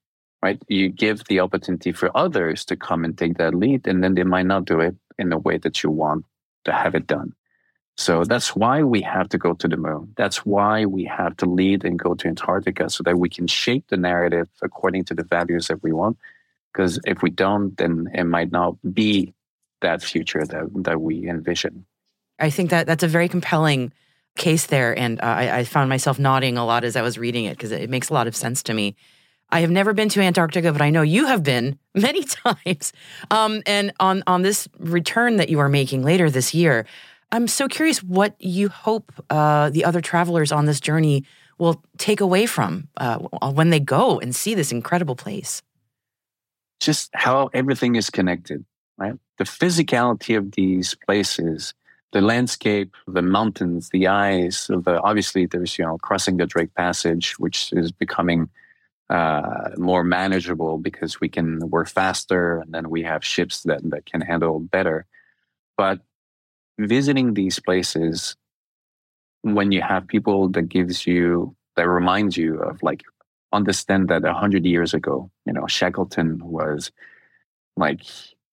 right, 0.42 0.60
you 0.68 0.88
give 0.88 1.24
the 1.24 1.40
opportunity 1.40 1.92
for 1.92 2.10
others 2.16 2.64
to 2.66 2.76
come 2.76 3.04
and 3.04 3.16
take 3.16 3.36
that 3.36 3.54
lead, 3.54 3.86
and 3.86 4.02
then 4.02 4.14
they 4.14 4.24
might 4.24 4.46
not 4.46 4.64
do 4.64 4.80
it 4.80 4.96
in 5.18 5.28
the 5.28 5.38
way 5.38 5.58
that 5.58 5.82
you 5.82 5.90
want 5.90 6.24
to 6.64 6.72
have 6.72 6.94
it 6.94 7.06
done. 7.06 7.34
So 7.96 8.24
that's 8.24 8.56
why 8.56 8.82
we 8.82 9.02
have 9.02 9.28
to 9.28 9.38
go 9.38 9.52
to 9.52 9.68
the 9.68 9.76
moon. 9.76 10.14
That's 10.16 10.46
why 10.46 10.86
we 10.86 11.04
have 11.04 11.36
to 11.38 11.46
lead 11.46 11.84
and 11.84 11.98
go 11.98 12.14
to 12.14 12.28
Antarctica 12.28 12.88
so 12.88 13.02
that 13.02 13.18
we 13.18 13.28
can 13.28 13.46
shape 13.46 13.88
the 13.88 13.98
narrative 13.98 14.48
according 14.62 15.04
to 15.06 15.14
the 15.14 15.24
values 15.24 15.68
that 15.68 15.82
we 15.82 15.92
want. 15.92 16.16
Because 16.72 16.98
if 17.04 17.20
we 17.20 17.28
don't, 17.28 17.76
then 17.76 18.08
it 18.14 18.24
might 18.24 18.52
not 18.52 18.76
be 18.94 19.34
that 19.82 20.02
future 20.02 20.46
that, 20.46 20.64
that 20.84 21.02
we 21.02 21.28
envision. 21.28 21.84
I 22.40 22.50
think 22.50 22.70
that 22.70 22.86
that's 22.86 23.02
a 23.02 23.08
very 23.08 23.28
compelling 23.28 23.92
case 24.36 24.66
there. 24.66 24.98
And 24.98 25.20
uh, 25.20 25.24
I, 25.24 25.58
I, 25.58 25.64
found 25.64 25.88
myself 25.88 26.18
nodding 26.18 26.56
a 26.56 26.64
lot 26.64 26.84
as 26.84 26.96
I 26.96 27.02
was 27.02 27.18
reading 27.18 27.44
it 27.44 27.56
because 27.56 27.72
it 27.72 27.90
makes 27.90 28.08
a 28.08 28.14
lot 28.14 28.26
of 28.26 28.36
sense 28.36 28.62
to 28.64 28.74
me. 28.74 28.96
I 29.50 29.60
have 29.60 29.70
never 29.70 29.92
been 29.92 30.08
to 30.10 30.20
Antarctica, 30.20 30.72
but 30.72 30.80
I 30.80 30.90
know 30.90 31.02
you 31.02 31.26
have 31.26 31.42
been 31.42 31.78
many 31.94 32.24
times. 32.24 32.92
Um, 33.30 33.62
and 33.66 33.92
on, 34.00 34.22
on 34.26 34.42
this 34.42 34.68
return 34.78 35.36
that 35.36 35.48
you 35.48 35.58
are 35.58 35.68
making 35.68 36.02
later 36.02 36.30
this 36.30 36.54
year, 36.54 36.86
I'm 37.32 37.48
so 37.48 37.68
curious 37.68 38.02
what 38.02 38.34
you 38.38 38.68
hope 38.68 39.12
uh, 39.30 39.70
the 39.70 39.84
other 39.84 40.00
travelers 40.00 40.52
on 40.52 40.66
this 40.66 40.80
journey 40.80 41.24
will 41.58 41.82
take 41.98 42.20
away 42.20 42.46
from 42.46 42.88
uh, 42.96 43.18
when 43.18 43.70
they 43.70 43.80
go 43.80 44.18
and 44.20 44.34
see 44.34 44.54
this 44.54 44.72
incredible 44.72 45.16
place. 45.16 45.62
Just 46.80 47.10
how 47.12 47.50
everything 47.52 47.96
is 47.96 48.08
connected 48.08 48.64
right? 49.00 49.14
The 49.38 49.44
physicality 49.44 50.36
of 50.36 50.52
these 50.52 50.94
places, 51.06 51.74
the 52.12 52.20
landscape, 52.20 52.94
the 53.06 53.22
mountains, 53.22 53.90
the 53.90 54.08
ice, 54.08 54.66
the, 54.66 55.00
obviously 55.02 55.46
there's, 55.46 55.78
you 55.78 55.84
know, 55.84 55.98
crossing 55.98 56.36
the 56.36 56.46
Drake 56.46 56.74
Passage, 56.74 57.38
which 57.38 57.72
is 57.72 57.92
becoming 57.92 58.48
uh, 59.10 59.70
more 59.76 60.02
manageable 60.04 60.78
because 60.78 61.20
we 61.20 61.28
can, 61.28 61.68
we're 61.70 61.84
faster 61.84 62.58
and 62.58 62.72
then 62.72 62.90
we 62.90 63.02
have 63.02 63.24
ships 63.24 63.62
that, 63.62 63.80
that 63.90 64.06
can 64.06 64.20
handle 64.20 64.58
better. 64.60 65.06
But 65.76 66.00
visiting 66.78 67.34
these 67.34 67.60
places, 67.60 68.36
when 69.42 69.72
you 69.72 69.82
have 69.82 70.06
people 70.06 70.48
that 70.50 70.68
gives 70.68 71.06
you, 71.06 71.54
that 71.76 71.88
reminds 71.88 72.36
you 72.36 72.60
of 72.60 72.82
like, 72.82 73.02
understand 73.52 74.08
that 74.08 74.24
a 74.24 74.32
hundred 74.32 74.64
years 74.64 74.94
ago, 74.94 75.30
you 75.44 75.52
know, 75.52 75.66
Shackleton 75.66 76.38
was 76.42 76.92
like 77.76 78.02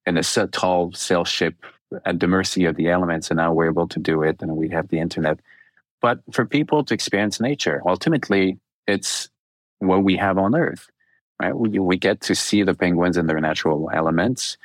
in 0.05 0.17
a 0.17 0.23
tall 0.47 0.91
sail 0.93 1.25
ship 1.25 1.55
at 2.05 2.19
the 2.19 2.27
mercy 2.27 2.65
of 2.65 2.75
the 2.75 2.89
elements, 2.89 3.29
and 3.29 3.37
now 3.37 3.53
we're 3.53 3.69
able 3.69 3.87
to 3.87 3.99
do 3.99 4.23
it, 4.23 4.41
and 4.41 4.55
we 4.55 4.69
have 4.69 4.87
the 4.89 4.99
internet. 4.99 5.39
But 6.01 6.19
for 6.31 6.45
people 6.45 6.83
to 6.83 6.93
experience 6.93 7.39
nature, 7.39 7.81
ultimately, 7.85 8.59
it's 8.87 9.29
what 9.79 10.03
we 10.03 10.17
have 10.17 10.37
on 10.37 10.55
Earth, 10.55 10.87
right? 11.41 11.55
We, 11.55 11.79
we 11.79 11.97
get 11.97 12.21
to 12.21 12.35
see 12.35 12.63
the 12.63 12.73
penguins 12.73 13.17
in 13.17 13.27
their 13.27 13.39
natural 13.39 13.89
elements. 13.93 14.57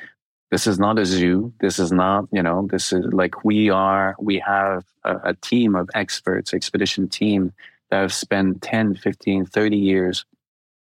This 0.50 0.66
is 0.66 0.78
not 0.78 0.98
a 0.98 1.06
zoo. 1.06 1.52
This 1.60 1.78
is 1.78 1.92
not, 1.92 2.26
you 2.32 2.42
know, 2.42 2.68
this 2.70 2.92
is 2.92 3.06
like 3.12 3.44
we 3.44 3.70
are, 3.70 4.14
we 4.18 4.38
have 4.40 4.84
a, 5.04 5.16
a 5.24 5.34
team 5.34 5.74
of 5.74 5.88
experts, 5.94 6.52
expedition 6.52 7.08
team 7.08 7.52
that 7.90 8.00
have 8.00 8.12
spent 8.12 8.62
10, 8.62 8.96
15, 8.96 9.46
30 9.46 9.76
years 9.76 10.24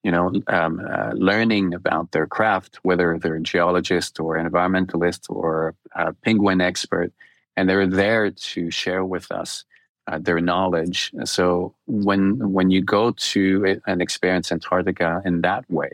you 0.03 0.11
know, 0.11 0.33
um, 0.47 0.81
uh, 0.89 1.13
learning 1.15 1.75
about 1.75 2.13
their 2.13 2.27
craft, 2.27 2.79
whether 2.83 3.19
they're 3.19 3.37
a 3.37 3.41
geologist 3.41 4.21
or 4.21 4.37
an 4.37 4.49
environmentalist 4.49 5.29
or 5.29 5.75
a 5.95 6.13
penguin 6.13 6.61
expert, 6.61 7.13
and 7.57 7.69
they're 7.69 7.87
there 7.87 8.31
to 8.31 8.71
share 8.71 9.05
with 9.05 9.33
us 9.33 9.65
uh, 10.07 10.19
their 10.19 10.41
knowledge. 10.41 11.13
So 11.25 11.75
when 11.87 12.53
when 12.53 12.71
you 12.71 12.83
go 12.83 13.11
to 13.11 13.81
an 13.87 14.01
experience 14.01 14.53
Antarctica 14.53 15.23
in 15.25 15.41
that 15.41 15.69
way, 15.71 15.91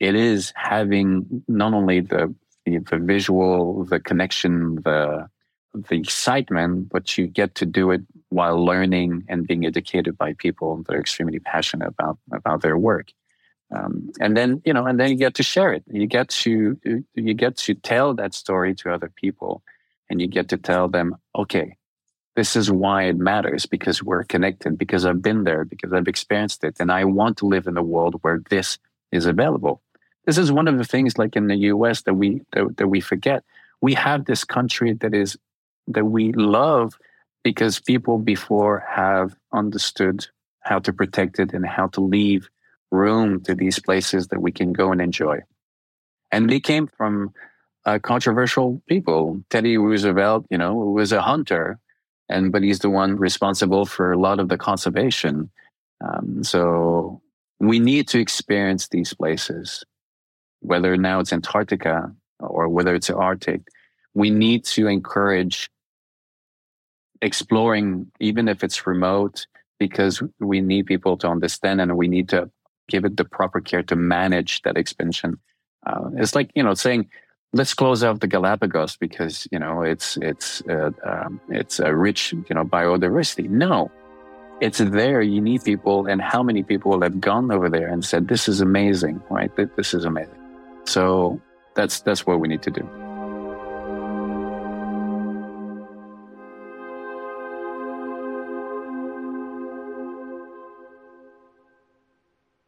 it 0.00 0.14
is 0.14 0.52
having 0.56 1.42
not 1.48 1.74
only 1.74 2.00
the 2.00 2.34
the, 2.66 2.78
the 2.78 2.98
visual, 2.98 3.84
the 3.84 4.00
connection, 4.00 4.76
the 4.84 5.28
the 5.74 5.96
excitement, 5.96 6.88
but 6.88 7.16
you 7.16 7.26
get 7.26 7.54
to 7.56 7.66
do 7.66 7.90
it 7.90 8.02
while 8.30 8.62
learning 8.64 9.24
and 9.28 9.46
being 9.46 9.64
educated 9.64 10.16
by 10.18 10.32
people 10.34 10.82
that 10.82 10.94
are 10.94 11.00
extremely 11.00 11.38
passionate 11.38 11.88
about 11.88 12.18
about 12.32 12.62
their 12.62 12.76
work. 12.76 13.12
Um, 13.70 14.10
and 14.18 14.36
then 14.36 14.62
you 14.64 14.72
know 14.72 14.86
and 14.86 14.98
then 14.98 15.10
you 15.10 15.16
get 15.16 15.34
to 15.34 15.42
share 15.42 15.72
it. 15.72 15.84
You 15.90 16.06
get 16.06 16.28
to 16.28 16.78
you 17.14 17.34
get 17.34 17.56
to 17.58 17.74
tell 17.74 18.14
that 18.14 18.34
story 18.34 18.74
to 18.76 18.92
other 18.92 19.10
people 19.14 19.62
and 20.08 20.20
you 20.20 20.26
get 20.26 20.48
to 20.48 20.56
tell 20.56 20.88
them 20.88 21.16
okay 21.34 21.76
this 22.34 22.54
is 22.54 22.70
why 22.70 23.02
it 23.02 23.18
matters 23.18 23.66
because 23.66 24.02
we're 24.02 24.24
connected 24.24 24.78
because 24.78 25.04
i've 25.04 25.20
been 25.20 25.44
there 25.44 25.64
because 25.66 25.92
i've 25.92 26.08
experienced 26.08 26.64
it 26.64 26.76
and 26.80 26.90
i 26.90 27.04
want 27.04 27.36
to 27.36 27.44
live 27.44 27.66
in 27.66 27.76
a 27.76 27.82
world 27.82 28.16
where 28.22 28.40
this 28.48 28.78
is 29.12 29.26
available. 29.26 29.82
This 30.26 30.38
is 30.38 30.52
one 30.52 30.68
of 30.68 30.78
the 30.78 30.84
things 30.84 31.18
like 31.18 31.36
in 31.36 31.46
the 31.46 31.56
us 31.56 32.02
that 32.02 32.14
we 32.14 32.42
that, 32.52 32.76
that 32.76 32.88
we 32.88 33.00
forget. 33.00 33.44
We 33.80 33.94
have 33.94 34.24
this 34.24 34.44
country 34.44 34.92
that 34.94 35.14
is 35.14 35.36
that 35.86 36.04
we 36.04 36.32
love 36.32 36.94
because 37.42 37.80
people 37.80 38.18
before 38.18 38.84
have 38.88 39.34
understood 39.52 40.26
how 40.60 40.80
to 40.80 40.92
protect 40.92 41.38
it 41.38 41.54
and 41.54 41.64
how 41.64 41.86
to 41.88 42.00
leave 42.00 42.50
room 42.90 43.42
to 43.42 43.54
these 43.54 43.78
places 43.78 44.28
that 44.28 44.40
we 44.40 44.52
can 44.52 44.72
go 44.72 44.92
and 44.92 45.00
enjoy. 45.00 45.40
And 46.32 46.50
they 46.50 46.60
came 46.60 46.86
from 46.86 47.32
uh, 47.86 47.98
controversial 47.98 48.82
people. 48.88 49.42
Teddy 49.50 49.78
Roosevelt, 49.78 50.46
you 50.50 50.58
know, 50.58 50.74
was 50.74 51.12
a 51.12 51.22
hunter, 51.22 51.78
and 52.28 52.52
but 52.52 52.62
he's 52.62 52.80
the 52.80 52.90
one 52.90 53.16
responsible 53.16 53.86
for 53.86 54.12
a 54.12 54.18
lot 54.18 54.40
of 54.40 54.48
the 54.48 54.58
conservation. 54.58 55.50
Um, 56.04 56.44
so 56.44 57.20
we 57.60 57.78
need 57.78 58.08
to 58.08 58.20
experience 58.20 58.88
these 58.88 59.14
places, 59.14 59.84
whether 60.60 60.96
now 60.96 61.20
it's 61.20 61.32
Antarctica 61.32 62.12
or 62.40 62.68
whether 62.68 62.94
it's 62.94 63.08
the 63.08 63.16
Arctic. 63.16 63.62
We 64.14 64.30
need 64.30 64.64
to 64.66 64.86
encourage 64.86 65.70
exploring, 67.20 68.10
even 68.20 68.48
if 68.48 68.62
it's 68.62 68.86
remote, 68.86 69.46
because 69.78 70.22
we 70.40 70.60
need 70.60 70.86
people 70.86 71.16
to 71.18 71.28
understand 71.28 71.80
and 71.80 71.96
we 71.96 72.08
need 72.08 72.28
to 72.30 72.50
give 72.88 73.04
it 73.04 73.16
the 73.16 73.24
proper 73.24 73.60
care 73.60 73.82
to 73.84 73.96
manage 73.96 74.62
that 74.62 74.76
expansion. 74.76 75.38
Uh, 75.86 76.10
it's 76.16 76.34
like 76.34 76.50
you 76.54 76.62
know 76.62 76.74
saying, 76.74 77.08
let's 77.52 77.74
close 77.74 78.02
out 78.02 78.20
the 78.20 78.26
Galapagos 78.26 78.96
because 78.96 79.46
you 79.52 79.58
know 79.58 79.82
it's 79.82 80.16
it's 80.18 80.62
uh, 80.68 80.90
um, 81.04 81.40
it's 81.48 81.78
a 81.78 81.94
rich 81.94 82.32
you 82.32 82.54
know 82.54 82.64
biodiversity. 82.64 83.48
No, 83.48 83.90
it's 84.60 84.78
there. 84.78 85.22
You 85.22 85.40
need 85.40 85.64
people, 85.64 86.06
and 86.06 86.20
how 86.20 86.42
many 86.42 86.62
people 86.62 87.00
have 87.02 87.20
gone 87.20 87.50
over 87.50 87.68
there 87.70 87.88
and 87.88 88.04
said, 88.04 88.28
"This 88.28 88.48
is 88.48 88.60
amazing, 88.60 89.22
right? 89.30 89.50
This 89.76 89.94
is 89.94 90.04
amazing." 90.04 90.34
So 90.84 91.40
that's 91.74 92.00
that's 92.00 92.26
what 92.26 92.40
we 92.40 92.48
need 92.48 92.62
to 92.62 92.70
do. 92.70 93.07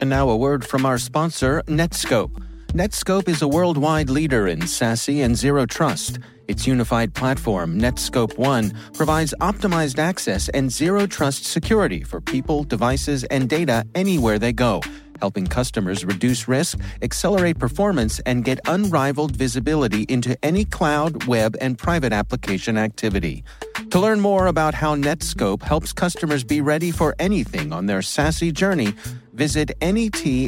And 0.00 0.08
now 0.08 0.30
a 0.30 0.36
word 0.36 0.64
from 0.64 0.86
our 0.86 0.96
sponsor, 0.96 1.62
Netskope. 1.66 2.32
Netskope 2.68 3.28
is 3.28 3.42
a 3.42 3.48
worldwide 3.48 4.08
leader 4.08 4.48
in 4.48 4.60
SASE 4.60 5.22
and 5.24 5.36
Zero 5.36 5.66
Trust. 5.66 6.18
Its 6.48 6.66
unified 6.66 7.14
platform, 7.14 7.78
Netskope 7.78 8.38
One, 8.38 8.72
provides 8.94 9.34
optimized 9.40 9.98
access 9.98 10.48
and 10.48 10.72
zero 10.72 11.06
trust 11.06 11.44
security 11.44 12.02
for 12.02 12.20
people, 12.20 12.64
devices, 12.64 13.22
and 13.24 13.48
data 13.48 13.84
anywhere 13.94 14.36
they 14.36 14.52
go, 14.52 14.80
helping 15.20 15.46
customers 15.46 16.04
reduce 16.04 16.48
risk, 16.48 16.80
accelerate 17.02 17.58
performance, 17.60 18.18
and 18.26 18.44
get 18.44 18.58
unrivaled 18.66 19.36
visibility 19.36 20.02
into 20.08 20.36
any 20.44 20.64
cloud, 20.64 21.24
web, 21.26 21.56
and 21.60 21.78
private 21.78 22.12
application 22.12 22.76
activity. 22.76 23.44
To 23.90 23.98
learn 23.98 24.20
more 24.20 24.46
about 24.46 24.74
how 24.74 24.94
Netskope 24.94 25.62
helps 25.62 25.92
customers 25.92 26.44
be 26.44 26.60
ready 26.60 26.92
for 26.92 27.16
anything 27.18 27.72
on 27.72 27.86
their 27.86 27.98
SASE 27.98 28.52
journey, 28.52 28.94
visit 29.32 29.76
netskope.com. 29.80 30.46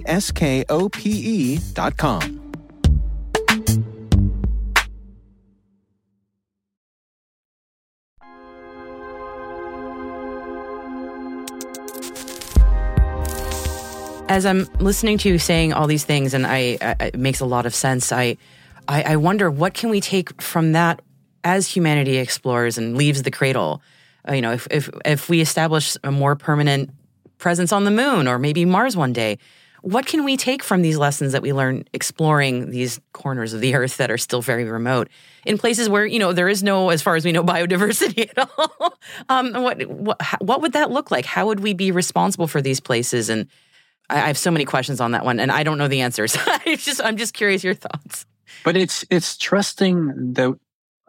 As 14.28 14.46
I'm 14.46 14.68
listening 14.78 15.18
to 15.18 15.28
you 15.28 15.38
saying 15.40 15.72
all 15.72 15.88
these 15.88 16.04
things, 16.04 16.32
and 16.32 16.46
I, 16.46 16.78
I 16.80 17.06
it 17.06 17.18
makes 17.18 17.40
a 17.40 17.44
lot 17.44 17.66
of 17.66 17.74
sense. 17.74 18.12
I, 18.12 18.36
I, 18.86 19.02
I 19.02 19.16
wonder 19.16 19.50
what 19.50 19.74
can 19.74 19.90
we 19.90 20.00
take 20.00 20.40
from 20.40 20.72
that 20.72 21.02
as 21.44 21.68
humanity 21.68 22.16
explores 22.16 22.78
and 22.78 22.96
leaves 22.96 23.22
the 23.22 23.30
cradle. 23.30 23.82
Uh, 24.28 24.34
you 24.34 24.40
know, 24.40 24.52
if, 24.52 24.66
if 24.70 24.90
if 25.04 25.28
we 25.28 25.40
establish 25.40 25.96
a 26.04 26.12
more 26.12 26.36
permanent 26.36 26.90
presence 27.38 27.72
on 27.72 27.84
the 27.84 27.90
moon 27.90 28.28
or 28.28 28.38
maybe 28.38 28.64
Mars 28.64 28.96
one 28.96 29.12
day, 29.12 29.38
what 29.82 30.06
can 30.06 30.24
we 30.24 30.36
take 30.36 30.62
from 30.62 30.82
these 30.82 30.96
lessons 30.96 31.32
that 31.32 31.42
we 31.42 31.52
learn 31.52 31.84
exploring 31.92 32.70
these 32.70 33.00
corners 33.12 33.52
of 33.52 33.60
the 33.60 33.74
earth 33.74 33.96
that 33.98 34.10
are 34.10 34.18
still 34.18 34.40
very 34.40 34.64
remote 34.64 35.08
in 35.44 35.58
places 35.58 35.88
where 35.88 36.06
you 36.06 36.18
know 36.18 36.32
there 36.32 36.48
is 36.48 36.62
no 36.62 36.90
as 36.90 37.02
far 37.02 37.16
as 37.16 37.24
we 37.24 37.32
know 37.32 37.42
biodiversity 37.44 38.30
at 38.36 38.48
all? 38.56 38.94
Um, 39.28 39.52
what, 39.62 39.82
what 39.88 40.22
what 40.40 40.62
would 40.62 40.72
that 40.72 40.90
look 40.90 41.10
like? 41.10 41.26
How 41.26 41.46
would 41.46 41.60
we 41.60 41.74
be 41.74 41.90
responsible 41.90 42.46
for 42.46 42.62
these 42.62 42.80
places? 42.80 43.28
And 43.28 43.48
I, 44.08 44.18
have 44.18 44.38
so 44.38 44.50
many 44.50 44.64
questions 44.64 45.00
on 45.00 45.12
that 45.12 45.24
one 45.24 45.40
and 45.40 45.50
i 45.50 45.62
don't 45.62 45.78
know 45.78 45.88
the 45.88 46.02
answers. 46.02 46.36
I 46.46 46.76
just 46.76 47.00
i'm 47.04 47.16
just 47.16 47.34
curious 47.34 47.64
your 47.64 47.74
thoughts. 47.74 48.26
But 48.64 48.76
it's 48.76 49.04
it's 49.10 49.36
trusting 49.36 50.34
that 50.34 50.58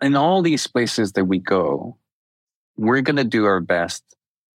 in 0.04 0.16
all 0.16 0.42
these 0.42 0.68
places 0.68 1.14
that 1.14 1.26
we 1.26 1.40
go 1.40 1.98
we're 2.78 3.02
going 3.02 3.18
to 3.18 3.24
do 3.24 3.46
our 3.46 3.60
best 3.60 4.04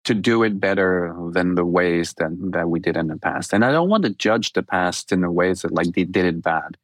to 0.04 0.14
do 0.14 0.42
it 0.42 0.58
better 0.58 1.14
than 1.32 1.54
the 1.54 1.64
ways 1.64 2.14
that, 2.14 2.30
that 2.52 2.70
we 2.70 2.80
did 2.80 2.96
in 2.96 3.08
the 3.08 3.16
past. 3.18 3.52
And 3.52 3.64
I 3.64 3.72
don't 3.72 3.88
want 3.88 4.04
to 4.04 4.10
judge 4.10 4.52
the 4.52 4.62
past 4.62 5.12
in 5.12 5.20
the 5.20 5.30
ways 5.30 5.62
that 5.62 5.72
like 5.72 5.92
they 5.92 6.04
did 6.04 6.24
it 6.24 6.42
bad. 6.42 6.76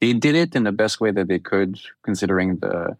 They 0.00 0.12
did 0.12 0.34
it 0.34 0.56
in 0.56 0.64
the 0.64 0.72
best 0.72 1.00
way 1.00 1.12
that 1.12 1.28
they 1.28 1.38
could, 1.38 1.78
considering 2.02 2.56
the 2.56 2.96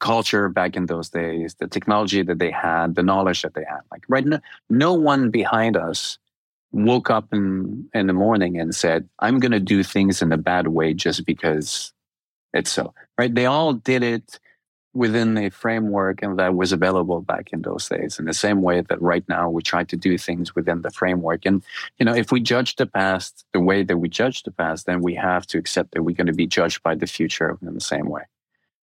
culture 0.00 0.48
back 0.48 0.76
in 0.76 0.86
those 0.86 1.08
days, 1.08 1.54
the 1.54 1.66
technology 1.66 2.22
that 2.22 2.38
they 2.38 2.50
had, 2.50 2.94
the 2.94 3.02
knowledge 3.02 3.42
that 3.42 3.54
they 3.54 3.64
had. 3.64 3.80
Like 3.90 4.04
right 4.08 4.26
now, 4.26 4.40
no 4.68 4.92
one 4.92 5.30
behind 5.30 5.76
us 5.76 6.18
woke 6.72 7.08
up 7.08 7.32
in, 7.32 7.88
in 7.94 8.08
the 8.08 8.12
morning 8.12 8.58
and 8.58 8.74
said, 8.74 9.08
I'm 9.20 9.38
going 9.38 9.52
to 9.52 9.60
do 9.60 9.82
things 9.82 10.20
in 10.20 10.32
a 10.32 10.36
bad 10.36 10.68
way 10.68 10.92
just 10.92 11.24
because 11.24 11.92
it's 12.52 12.70
so, 12.70 12.92
right? 13.16 13.34
They 13.34 13.46
all 13.46 13.72
did 13.72 14.02
it 14.02 14.40
within 14.94 15.38
a 15.38 15.50
framework 15.50 16.22
and 16.22 16.38
that 16.38 16.54
was 16.54 16.72
available 16.72 17.20
back 17.22 17.52
in 17.52 17.62
those 17.62 17.88
days 17.88 18.18
in 18.18 18.26
the 18.26 18.34
same 18.34 18.60
way 18.60 18.82
that 18.82 19.00
right 19.00 19.24
now 19.28 19.48
we 19.48 19.62
try 19.62 19.84
to 19.84 19.96
do 19.96 20.18
things 20.18 20.54
within 20.54 20.82
the 20.82 20.90
framework. 20.90 21.46
And 21.46 21.62
you 21.98 22.04
know 22.04 22.14
if 22.14 22.30
we 22.30 22.40
judge 22.40 22.76
the 22.76 22.86
past 22.86 23.44
the 23.52 23.60
way 23.60 23.82
that 23.82 23.96
we 23.96 24.08
judge 24.08 24.42
the 24.42 24.50
past 24.50 24.86
then 24.86 25.00
we 25.00 25.14
have 25.14 25.46
to 25.46 25.58
accept 25.58 25.92
that 25.92 26.02
we're 26.02 26.16
going 26.16 26.26
to 26.26 26.34
be 26.34 26.46
judged 26.46 26.82
by 26.82 26.94
the 26.94 27.06
future 27.06 27.58
in 27.62 27.74
the 27.74 27.80
same 27.80 28.08
way. 28.08 28.22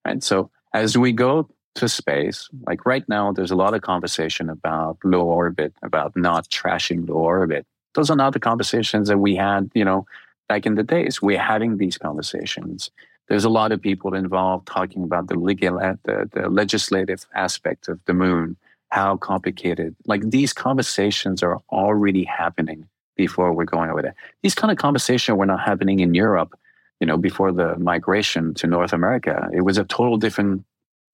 And 0.05 0.23
so 0.23 0.49
as 0.73 0.97
we 0.97 1.11
go 1.11 1.49
to 1.75 1.89
space 1.89 2.49
like 2.65 2.85
right 2.85 3.07
now 3.09 3.33
there's 3.33 3.51
a 3.51 3.55
lot 3.55 3.73
of 3.73 3.81
conversation 3.81 4.49
about 4.49 4.97
low 5.03 5.25
orbit 5.25 5.73
about 5.83 6.15
not 6.15 6.49
trashing 6.49 7.07
low 7.07 7.15
orbit. 7.15 7.65
Those 7.95 8.09
are 8.09 8.15
not 8.15 8.33
the 8.33 8.39
conversations 8.39 9.09
that 9.09 9.17
we 9.17 9.35
had 9.35 9.69
you 9.73 9.83
know 9.83 10.05
back 10.47 10.65
in 10.65 10.75
the 10.75 10.83
days. 10.83 11.21
We're 11.21 11.41
having 11.41 11.77
these 11.77 11.97
conversations 11.97 12.91
there's 13.27 13.45
a 13.45 13.49
lot 13.49 13.71
of 13.71 13.81
people 13.81 14.13
involved 14.13 14.67
talking 14.67 15.03
about 15.03 15.27
the 15.27 15.35
legal, 15.35 15.79
uh, 15.79 15.95
the, 16.03 16.29
the 16.33 16.49
legislative 16.49 17.25
aspect 17.35 17.87
of 17.87 17.99
the 18.05 18.13
moon, 18.13 18.55
how 18.89 19.17
complicated. 19.17 19.95
Like 20.05 20.29
these 20.29 20.53
conversations 20.53 21.43
are 21.43 21.59
already 21.71 22.23
happening 22.23 22.87
before 23.15 23.51
we're 23.51 23.65
going 23.65 23.89
over 23.89 24.01
there. 24.01 24.15
These 24.43 24.55
kind 24.55 24.71
of 24.71 24.77
conversations 24.77 25.37
were 25.37 25.45
not 25.45 25.59
happening 25.59 25.99
in 25.99 26.13
Europe, 26.13 26.57
you 26.99 27.07
know, 27.07 27.17
before 27.17 27.51
the 27.51 27.77
migration 27.77 28.53
to 28.55 28.67
North 28.67 28.93
America. 28.93 29.49
It 29.51 29.61
was 29.61 29.77
a 29.77 29.83
total 29.83 30.17
different 30.17 30.63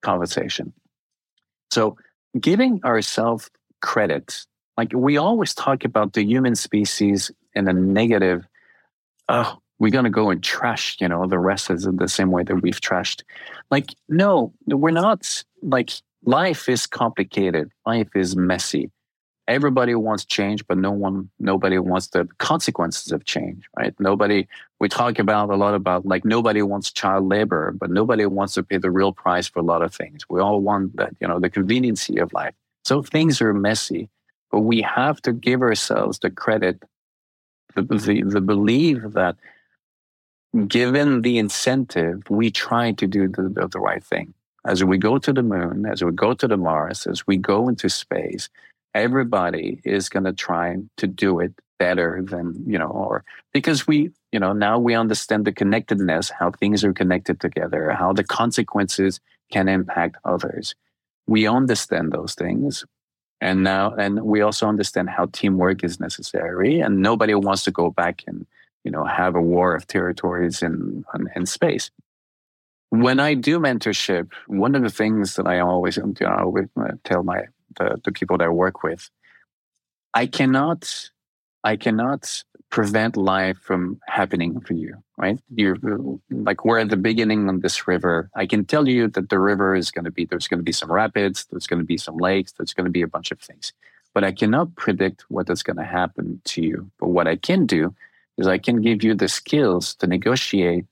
conversation. 0.01 0.73
So 1.71 1.97
giving 2.39 2.83
ourselves 2.83 3.49
credit, 3.81 4.45
like 4.77 4.91
we 4.93 5.17
always 5.17 5.55
talk 5.55 5.83
about 5.83 6.13
the 6.13 6.23
human 6.23 6.55
species 6.55 7.31
in 7.55 7.67
a 7.67 7.73
negative, 7.73 8.45
oh, 9.29 9.57
we're 9.83 9.91
going 9.91 10.05
to 10.05 10.09
go 10.09 10.29
and 10.29 10.41
trash, 10.41 10.95
you 11.01 11.09
know, 11.09 11.27
the 11.27 11.37
rest 11.37 11.69
is 11.69 11.83
the 11.83 12.07
same 12.07 12.31
way 12.31 12.41
that 12.41 12.55
we've 12.55 12.79
trashed. 12.79 13.21
Like, 13.69 13.89
no, 14.07 14.53
we're 14.65 14.91
not. 14.91 15.43
Like, 15.61 15.89
life 16.23 16.69
is 16.69 16.87
complicated. 16.87 17.69
Life 17.85 18.07
is 18.15 18.33
messy. 18.33 18.91
Everybody 19.45 19.93
wants 19.93 20.23
change, 20.23 20.65
but 20.67 20.77
no 20.77 20.91
one, 20.91 21.29
nobody 21.37 21.79
wants 21.79 22.07
the 22.07 22.29
consequences 22.37 23.11
of 23.11 23.25
change, 23.25 23.65
right? 23.77 23.93
Nobody, 23.99 24.47
we 24.79 24.87
talk 24.87 25.19
about 25.19 25.49
a 25.49 25.57
lot 25.57 25.73
about 25.73 26.05
like 26.05 26.23
nobody 26.23 26.61
wants 26.61 26.89
child 26.89 27.27
labor, 27.27 27.73
but 27.77 27.89
nobody 27.89 28.25
wants 28.25 28.53
to 28.53 28.63
pay 28.63 28.77
the 28.77 28.89
real 28.89 29.11
price 29.11 29.49
for 29.49 29.59
a 29.59 29.63
lot 29.63 29.81
of 29.81 29.93
things. 29.93 30.21
We 30.29 30.39
all 30.39 30.61
want 30.61 30.95
that, 30.95 31.13
you 31.19 31.27
know, 31.27 31.41
the 31.41 31.49
conveniency 31.49 32.19
of 32.19 32.31
life. 32.31 32.53
So 32.85 33.01
things 33.01 33.41
are 33.41 33.53
messy, 33.53 34.07
but 34.49 34.61
we 34.61 34.79
have 34.79 35.21
to 35.23 35.33
give 35.33 35.61
ourselves 35.61 36.19
the 36.19 36.31
credit, 36.31 36.81
the, 37.75 37.81
the, 37.81 38.23
the 38.25 38.39
belief 38.39 38.99
that 39.07 39.35
given 40.67 41.21
the 41.21 41.37
incentive, 41.37 42.23
we 42.29 42.51
try 42.51 42.91
to 42.93 43.07
do 43.07 43.27
the, 43.27 43.67
the, 43.71 43.79
right 43.79 44.03
thing. 44.03 44.33
As 44.65 44.83
we 44.83 44.97
go 44.97 45.17
to 45.17 45.33
the 45.33 45.43
moon, 45.43 45.85
as 45.85 46.03
we 46.03 46.11
go 46.11 46.33
to 46.33 46.47
the 46.47 46.57
Mars, 46.57 47.07
as 47.07 47.25
we 47.25 47.37
go 47.37 47.67
into 47.67 47.89
space, 47.89 48.49
everybody 48.93 49.81
is 49.83 50.09
going 50.09 50.25
to 50.25 50.33
try 50.33 50.77
to 50.97 51.07
do 51.07 51.39
it 51.39 51.53
better 51.79 52.23
than, 52.23 52.63
you 52.67 52.77
know, 52.77 52.87
or 52.87 53.25
because 53.51 53.87
we, 53.87 54.11
you 54.31 54.39
know, 54.39 54.53
now 54.53 54.77
we 54.77 54.93
understand 54.93 55.45
the 55.45 55.51
connectedness, 55.51 56.29
how 56.29 56.51
things 56.51 56.83
are 56.83 56.93
connected 56.93 57.41
together, 57.41 57.91
how 57.91 58.13
the 58.13 58.23
consequences 58.23 59.19
can 59.51 59.67
impact 59.67 60.17
others. 60.23 60.75
We 61.27 61.47
understand 61.47 62.11
those 62.11 62.35
things. 62.35 62.85
And 63.41 63.63
now, 63.63 63.91
and 63.95 64.21
we 64.21 64.41
also 64.41 64.67
understand 64.67 65.09
how 65.09 65.27
teamwork 65.33 65.83
is 65.83 65.99
necessary. 65.99 66.79
And 66.79 67.01
nobody 67.01 67.35
wants 67.35 67.63
to 67.65 67.71
go 67.71 67.89
back 67.89 68.23
and, 68.27 68.45
you 68.83 68.91
know, 68.91 69.03
have 69.05 69.35
a 69.35 69.41
war 69.41 69.75
of 69.75 69.87
territories 69.87 70.61
in, 70.61 71.05
in 71.35 71.45
space. 71.45 71.89
When 72.89 73.19
I 73.19 73.33
do 73.33 73.59
mentorship, 73.59 74.31
one 74.47 74.75
of 74.75 74.83
the 74.83 74.89
things 74.89 75.35
that 75.35 75.47
I 75.47 75.59
always 75.59 75.97
you 75.97 76.13
know, 76.21 76.57
uh, 76.77 76.91
tell 77.03 77.23
my 77.23 77.43
the, 77.77 77.99
the 78.03 78.11
people 78.11 78.37
that 78.37 78.45
I 78.45 78.49
work 78.49 78.83
with, 78.83 79.09
I 80.13 80.27
cannot, 80.27 81.09
I 81.63 81.75
cannot 81.75 82.43
prevent 82.69 83.15
life 83.15 83.57
from 83.59 83.99
happening 84.07 84.59
for 84.59 84.73
you, 84.73 84.95
right? 85.17 85.39
You're 85.55 85.77
like 86.29 86.65
we're 86.65 86.79
at 86.79 86.89
the 86.89 86.97
beginning 86.97 87.49
of 87.49 87.61
this 87.61 87.87
river. 87.87 88.29
I 88.35 88.45
can 88.45 88.65
tell 88.65 88.87
you 88.87 89.07
that 89.09 89.29
the 89.29 89.39
river 89.39 89.75
is 89.75 89.91
going 89.91 90.05
to 90.05 90.11
be 90.11 90.25
there's 90.25 90.47
going 90.47 90.59
to 90.59 90.63
be 90.63 90.71
some 90.71 90.91
rapids, 90.91 91.45
there's 91.49 91.67
going 91.67 91.79
to 91.79 91.85
be 91.85 91.97
some 91.97 92.17
lakes, 92.17 92.51
there's 92.53 92.73
going 92.73 92.85
to 92.85 92.91
be 92.91 93.03
a 93.03 93.07
bunch 93.07 93.31
of 93.31 93.39
things, 93.39 93.73
but 94.13 94.23
I 94.23 94.31
cannot 94.31 94.75
predict 94.75 95.25
what 95.29 95.49
is 95.49 95.63
going 95.63 95.77
to 95.77 95.83
happen 95.83 96.41
to 96.45 96.61
you. 96.61 96.89
But 96.99 97.09
what 97.09 97.27
I 97.27 97.35
can 97.35 97.65
do 97.65 97.95
is 98.37 98.47
I 98.47 98.57
can 98.57 98.81
give 98.81 99.03
you 99.03 99.15
the 99.15 99.27
skills 99.27 99.95
to 99.95 100.07
negotiate 100.07 100.85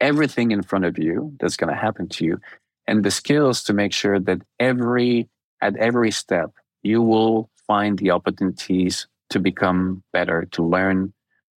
everything 0.00 0.50
in 0.50 0.62
front 0.62 0.84
of 0.84 0.98
you 0.98 1.34
that's 1.40 1.56
going 1.56 1.72
to 1.72 1.80
happen 1.80 2.08
to 2.08 2.24
you 2.24 2.40
and 2.88 3.04
the 3.04 3.10
skills 3.10 3.62
to 3.64 3.72
make 3.72 3.92
sure 3.92 4.18
that 4.18 4.40
every 4.58 5.28
at 5.60 5.76
every 5.76 6.10
step 6.10 6.52
you 6.82 7.02
will 7.02 7.50
find 7.66 7.98
the 7.98 8.10
opportunities 8.10 9.06
to 9.30 9.38
become 9.38 10.02
better 10.12 10.46
to 10.52 10.64
learn 10.64 11.12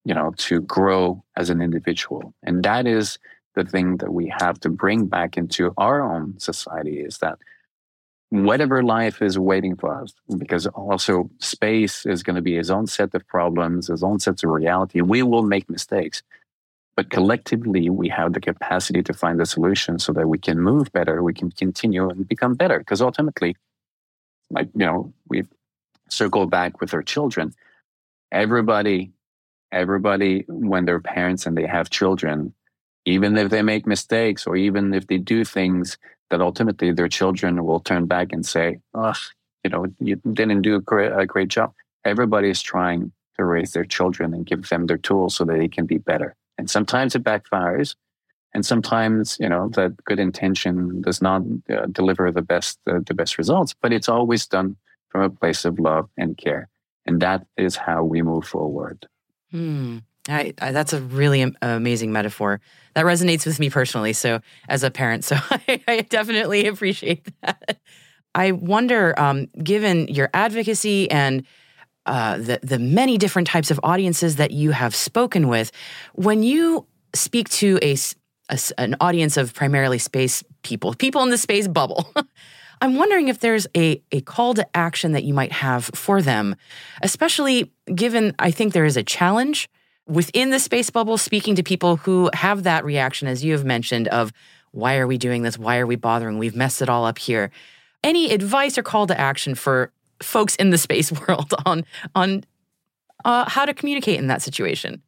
you 0.04 0.14
know 0.14 0.32
to 0.38 0.60
grow 0.62 1.22
as 1.36 1.50
an 1.50 1.60
individual. 1.60 2.34
And 2.42 2.64
that 2.64 2.86
is 2.86 3.18
the 3.54 3.64
thing 3.64 3.98
that 3.98 4.12
we 4.12 4.32
have 4.38 4.58
to 4.60 4.70
bring 4.70 5.06
back 5.06 5.36
into 5.36 5.74
our 5.76 6.00
own 6.00 6.38
society 6.38 7.00
is 7.00 7.18
that 7.18 7.38
whatever 8.30 8.82
life 8.82 9.22
is 9.22 9.38
waiting 9.38 9.74
for 9.76 10.02
us, 10.02 10.12
because 10.36 10.66
also 10.66 11.30
space 11.38 12.04
is 12.04 12.22
going 12.22 12.36
to 12.36 12.42
be 12.42 12.56
its 12.56 12.70
own 12.70 12.86
set 12.86 13.14
of 13.14 13.26
problems, 13.26 13.88
its 13.88 14.02
own 14.02 14.20
sets 14.20 14.44
of 14.44 14.50
reality. 14.50 15.00
We 15.00 15.22
will 15.22 15.42
make 15.42 15.68
mistakes. 15.70 16.22
But 16.94 17.10
collectively, 17.10 17.88
we 17.90 18.08
have 18.08 18.32
the 18.32 18.40
capacity 18.40 19.02
to 19.04 19.12
find 19.12 19.38
the 19.38 19.46
solution 19.46 19.98
so 19.98 20.12
that 20.14 20.28
we 20.28 20.36
can 20.36 20.60
move 20.60 20.92
better, 20.92 21.22
we 21.22 21.32
can 21.32 21.50
continue 21.50 22.08
and 22.08 22.26
become 22.26 22.54
better. 22.54 22.80
Because 22.80 23.00
ultimately, 23.00 23.56
like, 24.50 24.68
you 24.74 24.84
know, 24.84 25.12
we've 25.28 25.48
circled 26.08 26.50
back 26.50 26.80
with 26.80 26.92
our 26.92 27.02
children. 27.02 27.54
Everybody, 28.32 29.12
everybody, 29.70 30.44
when 30.48 30.84
they're 30.84 31.00
parents 31.00 31.46
and 31.46 31.56
they 31.56 31.66
have 31.66 31.88
children, 31.88 32.52
even 33.04 33.38
if 33.38 33.48
they 33.48 33.62
make 33.62 33.86
mistakes 33.86 34.46
or 34.46 34.56
even 34.56 34.92
if 34.92 35.06
they 35.06 35.18
do 35.18 35.44
things 35.44 35.98
that 36.30 36.40
ultimately 36.40 36.92
their 36.92 37.08
children 37.08 37.64
will 37.64 37.80
turn 37.80 38.06
back 38.06 38.32
and 38.32 38.44
say, 38.44 38.78
oh, 38.94 39.14
you 39.64 39.70
know, 39.70 39.86
you 39.98 40.16
didn't 40.32 40.62
do 40.62 40.76
a 40.76 40.80
great, 40.80 41.12
a 41.12 41.26
great 41.26 41.48
job. 41.48 41.72
Everybody 42.04 42.50
is 42.50 42.62
trying 42.62 43.12
to 43.36 43.44
raise 43.44 43.72
their 43.72 43.84
children 43.84 44.34
and 44.34 44.46
give 44.46 44.68
them 44.68 44.86
their 44.86 44.98
tools 44.98 45.36
so 45.36 45.44
that 45.44 45.58
they 45.58 45.68
can 45.68 45.86
be 45.86 45.98
better. 45.98 46.34
And 46.58 46.70
sometimes 46.70 47.14
it 47.14 47.24
backfires. 47.24 47.94
And 48.54 48.64
sometimes, 48.64 49.36
you 49.38 49.48
know, 49.48 49.68
that 49.70 50.02
good 50.04 50.18
intention 50.18 51.02
does 51.02 51.20
not 51.20 51.42
uh, 51.70 51.86
deliver 51.92 52.32
the 52.32 52.42
best, 52.42 52.78
uh, 52.86 53.00
the 53.06 53.14
best 53.14 53.36
results, 53.36 53.74
but 53.80 53.92
it's 53.92 54.08
always 54.08 54.46
done 54.46 54.76
from 55.10 55.22
a 55.22 55.30
place 55.30 55.64
of 55.64 55.78
love 55.78 56.08
and 56.16 56.36
care. 56.36 56.68
And 57.06 57.20
that 57.20 57.46
is 57.56 57.76
how 57.76 58.04
we 58.04 58.22
move 58.22 58.46
forward. 58.46 59.06
Hmm. 59.50 59.98
I, 60.28 60.54
I, 60.60 60.72
that's 60.72 60.92
a 60.92 61.00
really 61.00 61.54
amazing 61.62 62.12
metaphor. 62.12 62.60
That 62.94 63.04
resonates 63.04 63.46
with 63.46 63.58
me 63.58 63.70
personally. 63.70 64.12
So, 64.12 64.40
as 64.68 64.82
a 64.82 64.90
parent, 64.90 65.24
so 65.24 65.36
I, 65.50 65.82
I 65.88 66.00
definitely 66.02 66.66
appreciate 66.66 67.26
that. 67.42 67.80
I 68.34 68.52
wonder, 68.52 69.18
um, 69.18 69.46
given 69.62 70.06
your 70.08 70.30
advocacy 70.34 71.10
and 71.10 71.44
uh, 72.06 72.38
the 72.38 72.60
the 72.62 72.78
many 72.78 73.18
different 73.18 73.48
types 73.48 73.70
of 73.70 73.78
audiences 73.82 74.36
that 74.36 74.50
you 74.50 74.70
have 74.70 74.94
spoken 74.94 75.48
with. 75.48 75.70
When 76.14 76.42
you 76.42 76.86
speak 77.14 77.48
to 77.50 77.78
a, 77.82 77.96
a 78.48 78.58
an 78.78 78.96
audience 79.00 79.36
of 79.36 79.54
primarily 79.54 79.98
space 79.98 80.42
people, 80.62 80.94
people 80.94 81.22
in 81.22 81.30
the 81.30 81.38
space 81.38 81.68
bubble. 81.68 82.10
I'm 82.80 82.94
wondering 82.94 83.26
if 83.26 83.40
there's 83.40 83.66
a, 83.76 84.00
a 84.12 84.20
call 84.20 84.54
to 84.54 84.64
action 84.76 85.10
that 85.12 85.24
you 85.24 85.34
might 85.34 85.50
have 85.50 85.86
for 85.94 86.22
them, 86.22 86.54
especially 87.02 87.72
given 87.92 88.34
I 88.38 88.52
think 88.52 88.72
there 88.72 88.84
is 88.84 88.96
a 88.96 89.02
challenge 89.02 89.68
within 90.08 90.50
the 90.50 90.58
space 90.58 90.90
bubble 90.90 91.18
speaking 91.18 91.54
to 91.56 91.62
people 91.62 91.96
who 91.96 92.30
have 92.32 92.64
that 92.64 92.84
reaction, 92.84 93.28
as 93.28 93.44
you 93.44 93.52
have 93.52 93.64
mentioned, 93.64 94.08
of 94.08 94.32
why 94.72 94.96
are 94.96 95.06
we 95.06 95.18
doing 95.18 95.42
this? 95.42 95.58
Why 95.58 95.78
are 95.78 95.86
we 95.86 95.96
bothering? 95.96 96.38
We've 96.38 96.56
messed 96.56 96.82
it 96.82 96.88
all 96.88 97.04
up 97.04 97.18
here. 97.18 97.50
Any 98.02 98.32
advice 98.32 98.78
or 98.78 98.82
call 98.82 99.06
to 99.06 99.18
action 99.18 99.54
for 99.54 99.92
folks 100.22 100.56
in 100.56 100.70
the 100.70 100.78
space 100.78 101.12
world 101.28 101.54
on 101.64 101.84
on 102.14 102.44
uh, 103.24 103.48
how 103.48 103.64
to 103.64 103.74
communicate 103.74 104.18
in 104.18 104.28
that 104.28 104.42
situation? 104.42 105.02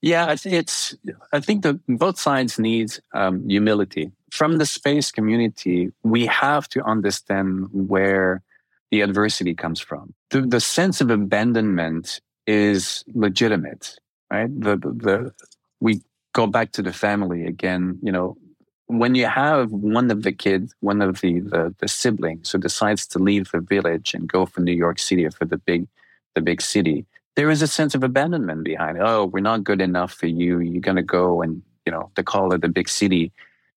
Yeah, 0.00 0.34
it's. 0.44 0.94
I 1.32 1.40
think 1.40 1.62
that 1.62 1.80
both 1.88 2.18
sides 2.18 2.58
need 2.58 2.92
um, 3.14 3.48
humility 3.48 4.12
from 4.30 4.58
the 4.58 4.66
space 4.66 5.10
community. 5.10 5.92
We 6.04 6.26
have 6.26 6.68
to 6.68 6.82
understand 6.84 7.68
where 7.72 8.42
the 8.90 9.00
adversity 9.00 9.54
comes 9.54 9.80
from. 9.80 10.14
The, 10.30 10.42
the 10.42 10.60
sense 10.60 11.00
of 11.00 11.10
abandonment 11.10 12.20
is 12.48 13.04
legitimate, 13.12 13.98
right? 14.32 14.48
The, 14.60 14.76
the, 14.76 14.88
the 14.88 15.34
we 15.80 16.00
go 16.32 16.46
back 16.46 16.72
to 16.72 16.82
the 16.82 16.94
family 16.94 17.44
again. 17.44 17.98
You 18.02 18.10
know, 18.10 18.38
when 18.86 19.14
you 19.14 19.26
have 19.26 19.70
one 19.70 20.10
of 20.10 20.22
the 20.22 20.32
kids, 20.32 20.74
one 20.80 21.02
of 21.02 21.20
the, 21.20 21.40
the, 21.40 21.74
the 21.78 21.86
siblings 21.86 22.50
who 22.50 22.58
decides 22.58 23.06
to 23.08 23.18
leave 23.18 23.50
the 23.52 23.60
village 23.60 24.14
and 24.14 24.26
go 24.26 24.46
for 24.46 24.62
New 24.62 24.72
York 24.72 24.98
City 24.98 25.26
or 25.26 25.30
for 25.30 25.44
the 25.44 25.58
big 25.58 25.86
the 26.34 26.40
big 26.40 26.62
city, 26.62 27.04
there 27.36 27.50
is 27.50 27.60
a 27.60 27.66
sense 27.66 27.94
of 27.94 28.02
abandonment 28.02 28.64
behind 28.64 28.96
it. 28.96 29.02
Oh, 29.04 29.26
we're 29.26 29.40
not 29.40 29.64
good 29.64 29.82
enough 29.82 30.12
for 30.12 30.26
you. 30.26 30.60
You're 30.60 30.80
gonna 30.80 31.02
go 31.02 31.42
and 31.42 31.62
you 31.84 31.92
know 31.92 32.10
they 32.16 32.22
call 32.22 32.54
it 32.54 32.62
the 32.62 32.68
big 32.68 32.88
city, 32.88 33.30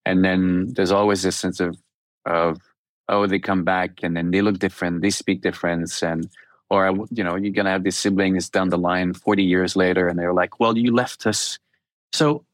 and 0.05 0.23
then 0.23 0.73
there's 0.75 0.91
always 0.91 1.23
this 1.23 1.35
sense 1.35 1.59
of 1.59 1.75
of 2.25 2.57
oh 3.09 3.27
they 3.27 3.39
come 3.39 3.65
back 3.65 3.99
and 4.01 4.15
then 4.15 4.31
they 4.31 4.41
look 4.41 4.59
different, 4.59 5.01
they 5.01 5.09
speak 5.09 5.41
different, 5.41 6.01
and 6.01 6.29
or 6.71 7.05
you 7.11 7.23
know 7.23 7.35
you're 7.35 7.51
gonna 7.51 7.69
have 7.69 7.83
these 7.83 7.97
siblings 7.97 8.49
down 8.49 8.69
the 8.69 8.77
line 8.77 9.13
40 9.13 9.43
years 9.43 9.75
later, 9.75 10.07
and 10.07 10.17
they're 10.17 10.33
like, 10.33 10.59
well, 10.59 10.77
you 10.77 10.95
left 10.95 11.27
us. 11.27 11.59
So 12.13 12.45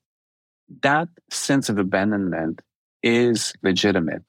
that 0.81 1.07
sense 1.29 1.69
of 1.69 1.77
abandonment 1.77 2.61
is 3.03 3.53
legitimate 3.61 4.23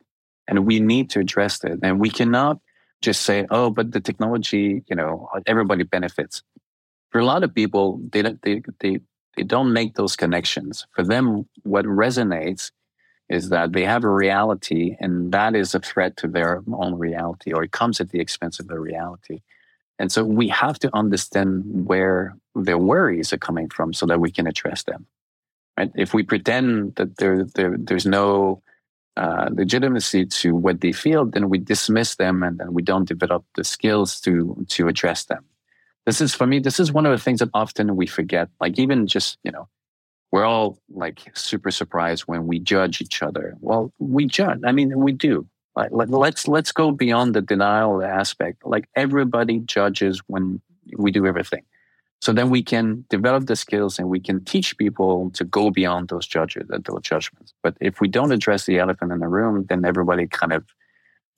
and 0.46 0.66
we 0.66 0.78
need 0.78 1.10
to 1.10 1.20
address 1.20 1.64
it. 1.64 1.80
And 1.82 1.98
we 1.98 2.10
cannot 2.10 2.60
just 3.00 3.22
say, 3.22 3.46
oh, 3.50 3.70
but 3.70 3.92
the 3.92 4.00
technology, 4.00 4.82
you 4.88 4.94
know, 4.94 5.28
everybody 5.46 5.84
benefits. 5.84 6.42
For 7.10 7.20
a 7.20 7.24
lot 7.24 7.42
of 7.42 7.54
people, 7.54 8.00
they 8.12 8.22
don't, 8.22 8.40
they, 8.42 8.62
they, 8.80 9.00
they 9.36 9.42
don't 9.42 9.72
make 9.72 9.94
those 9.94 10.16
connections. 10.16 10.86
For 10.94 11.02
them, 11.02 11.48
what 11.62 11.86
resonates 11.86 12.70
is 13.28 13.50
that 13.50 13.72
they 13.72 13.84
have 13.84 14.04
a 14.04 14.10
reality 14.10 14.96
and 15.00 15.32
that 15.32 15.54
is 15.54 15.74
a 15.74 15.80
threat 15.80 16.16
to 16.18 16.28
their 16.28 16.62
own 16.72 16.94
reality 16.98 17.52
or 17.52 17.62
it 17.62 17.72
comes 17.72 18.00
at 18.00 18.10
the 18.10 18.20
expense 18.20 18.58
of 18.58 18.68
their 18.68 18.80
reality. 18.80 19.40
And 19.98 20.12
so 20.12 20.24
we 20.24 20.48
have 20.48 20.78
to 20.80 20.90
understand 20.94 21.64
where 21.66 22.36
their 22.54 22.78
worries 22.78 23.32
are 23.32 23.38
coming 23.38 23.68
from 23.68 23.92
so 23.92 24.06
that 24.06 24.20
we 24.20 24.30
can 24.30 24.46
address 24.46 24.84
them. 24.84 25.06
Right? 25.76 25.90
If 25.96 26.14
we 26.14 26.22
pretend 26.22 26.94
that 26.96 27.16
there, 27.16 27.44
there 27.44 27.76
there's 27.78 28.06
no 28.06 28.62
uh, 29.16 29.48
legitimacy 29.52 30.26
to 30.26 30.54
what 30.54 30.80
they 30.80 30.92
feel, 30.92 31.24
then 31.24 31.48
we 31.48 31.58
dismiss 31.58 32.16
them 32.16 32.42
and 32.42 32.58
then 32.58 32.72
we 32.72 32.82
don't 32.82 33.08
develop 33.08 33.44
the 33.56 33.64
skills 33.64 34.20
to 34.20 34.64
to 34.68 34.88
address 34.88 35.24
them. 35.24 35.44
This 36.06 36.20
is 36.20 36.34
for 36.34 36.46
me. 36.46 36.58
This 36.60 36.80
is 36.80 36.92
one 36.92 37.04
of 37.04 37.12
the 37.12 37.22
things 37.22 37.40
that 37.40 37.50
often 37.52 37.96
we 37.96 38.06
forget. 38.06 38.48
Like 38.60 38.78
even 38.78 39.06
just 39.06 39.38
you 39.42 39.50
know, 39.50 39.68
we're 40.30 40.44
all 40.44 40.78
like 40.90 41.30
super 41.34 41.70
surprised 41.70 42.22
when 42.22 42.46
we 42.46 42.58
judge 42.58 43.00
each 43.00 43.22
other. 43.22 43.54
Well, 43.60 43.92
we 43.98 44.26
judge. 44.26 44.60
I 44.64 44.72
mean, 44.72 44.98
we 44.98 45.12
do. 45.12 45.46
Like, 45.78 45.90
let's 45.92 46.48
let's 46.48 46.72
go 46.72 46.90
beyond 46.90 47.34
the 47.34 47.40
denial 47.40 48.02
aspect. 48.02 48.66
Like 48.66 48.88
everybody 48.96 49.60
judges 49.60 50.20
when 50.26 50.60
we 50.96 51.12
do 51.12 51.24
everything. 51.24 51.62
So 52.20 52.32
then 52.32 52.50
we 52.50 52.62
can 52.64 53.04
develop 53.10 53.46
the 53.46 53.54
skills 53.54 53.98
and 53.98 54.08
we 54.08 54.18
can 54.18 54.44
teach 54.44 54.76
people 54.76 55.30
to 55.30 55.44
go 55.44 55.70
beyond 55.70 56.08
those 56.08 56.26
judges, 56.26 56.68
uh, 56.72 56.78
those 56.84 57.02
judgments. 57.02 57.54
But 57.62 57.76
if 57.80 58.00
we 58.00 58.08
don't 58.08 58.32
address 58.32 58.66
the 58.66 58.80
elephant 58.80 59.12
in 59.12 59.20
the 59.20 59.28
room, 59.28 59.66
then 59.68 59.84
everybody 59.84 60.26
kind 60.26 60.52
of 60.52 60.64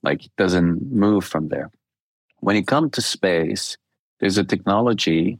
like 0.02 0.22
doesn't 0.38 0.90
move 0.90 1.24
from 1.24 1.48
there. 1.48 1.70
When 2.38 2.56
it 2.56 2.66
comes 2.66 2.92
to 2.92 3.02
space, 3.02 3.76
there's 4.20 4.38
a 4.38 4.44
technology, 4.44 5.38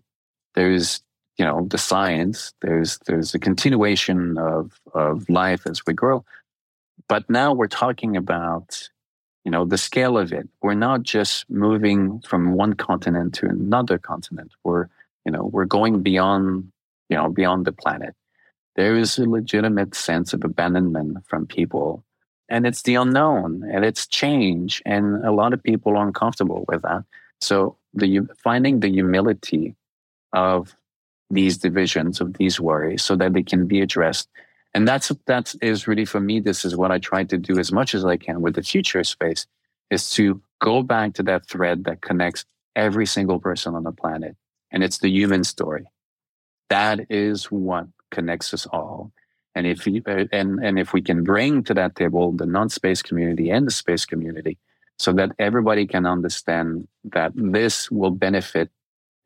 there's 0.54 1.02
you 1.38 1.46
know 1.46 1.66
the 1.70 1.78
science, 1.78 2.52
there's 2.60 2.98
there's 3.06 3.34
a 3.34 3.38
continuation 3.38 4.36
of 4.36 4.78
of 4.92 5.26
life 5.30 5.66
as 5.66 5.86
we 5.86 5.94
grow. 5.94 6.22
But 7.10 7.28
now 7.28 7.52
we're 7.52 7.66
talking 7.84 8.16
about 8.16 8.88
you 9.44 9.50
know 9.50 9.66
the 9.66 9.78
scale 9.78 10.16
of 10.16 10.32
it. 10.32 10.48
We're 10.62 10.82
not 10.88 11.02
just 11.02 11.50
moving 11.50 12.20
from 12.20 12.54
one 12.54 12.72
continent 12.72 13.34
to 13.34 13.46
another 13.46 13.98
continent. 13.98 14.52
We're 14.64 14.86
you 15.24 15.32
know, 15.32 15.44
we're 15.52 15.64
going 15.64 16.02
beyond, 16.02 16.72
you 17.08 17.16
know, 17.16 17.28
beyond 17.28 17.64
the 17.64 17.72
planet. 17.72 18.14
There 18.76 18.96
is 18.96 19.18
a 19.18 19.28
legitimate 19.28 19.94
sense 19.94 20.32
of 20.32 20.44
abandonment 20.44 21.18
from 21.28 21.46
people. 21.46 22.04
And 22.48 22.66
it's 22.66 22.82
the 22.82 22.96
unknown 22.96 23.62
and 23.70 23.84
it's 23.84 24.06
change. 24.06 24.82
And 24.86 25.24
a 25.24 25.32
lot 25.32 25.52
of 25.52 25.62
people 25.62 25.96
are 25.96 26.06
uncomfortable 26.06 26.64
with 26.68 26.82
that. 26.82 27.04
So 27.40 27.76
the 27.94 28.20
finding 28.42 28.80
the 28.80 28.90
humility 28.90 29.76
of 30.32 30.74
these 31.30 31.58
divisions, 31.58 32.20
of 32.20 32.34
these 32.34 32.60
worries, 32.60 33.02
so 33.02 33.14
that 33.16 33.34
they 33.34 33.42
can 33.42 33.66
be 33.66 33.80
addressed. 33.80 34.28
And 34.72 34.86
that's 34.86 35.08
that 35.26 35.54
is 35.62 35.88
really 35.88 36.04
for 36.04 36.20
me, 36.20 36.40
this 36.40 36.64
is 36.64 36.76
what 36.76 36.92
I 36.92 36.98
try 36.98 37.24
to 37.24 37.38
do 37.38 37.58
as 37.58 37.72
much 37.72 37.94
as 37.94 38.04
I 38.04 38.16
can 38.16 38.40
with 38.40 38.54
the 38.54 38.62
future 38.62 39.02
space, 39.04 39.46
is 39.90 40.10
to 40.10 40.40
go 40.60 40.82
back 40.82 41.14
to 41.14 41.22
that 41.24 41.46
thread 41.46 41.84
that 41.84 42.02
connects 42.02 42.44
every 42.76 43.06
single 43.06 43.40
person 43.40 43.74
on 43.74 43.82
the 43.82 43.92
planet 43.92 44.36
and 44.70 44.82
it's 44.82 44.98
the 44.98 45.10
human 45.10 45.44
story. 45.44 45.86
That 46.68 47.00
is 47.10 47.46
what 47.46 47.86
connects 48.10 48.54
us 48.54 48.66
all. 48.66 49.12
And 49.54 49.66
if 49.66 49.86
you, 49.86 50.02
uh, 50.06 50.26
and 50.32 50.60
and 50.64 50.78
if 50.78 50.92
we 50.92 51.02
can 51.02 51.24
bring 51.24 51.64
to 51.64 51.74
that 51.74 51.96
table 51.96 52.32
the 52.32 52.46
non-space 52.46 53.02
community 53.02 53.50
and 53.50 53.66
the 53.66 53.72
space 53.72 54.04
community, 54.04 54.58
so 54.98 55.12
that 55.14 55.32
everybody 55.38 55.86
can 55.86 56.06
understand 56.06 56.86
that 57.04 57.32
this 57.34 57.90
will 57.90 58.12
benefit, 58.12 58.70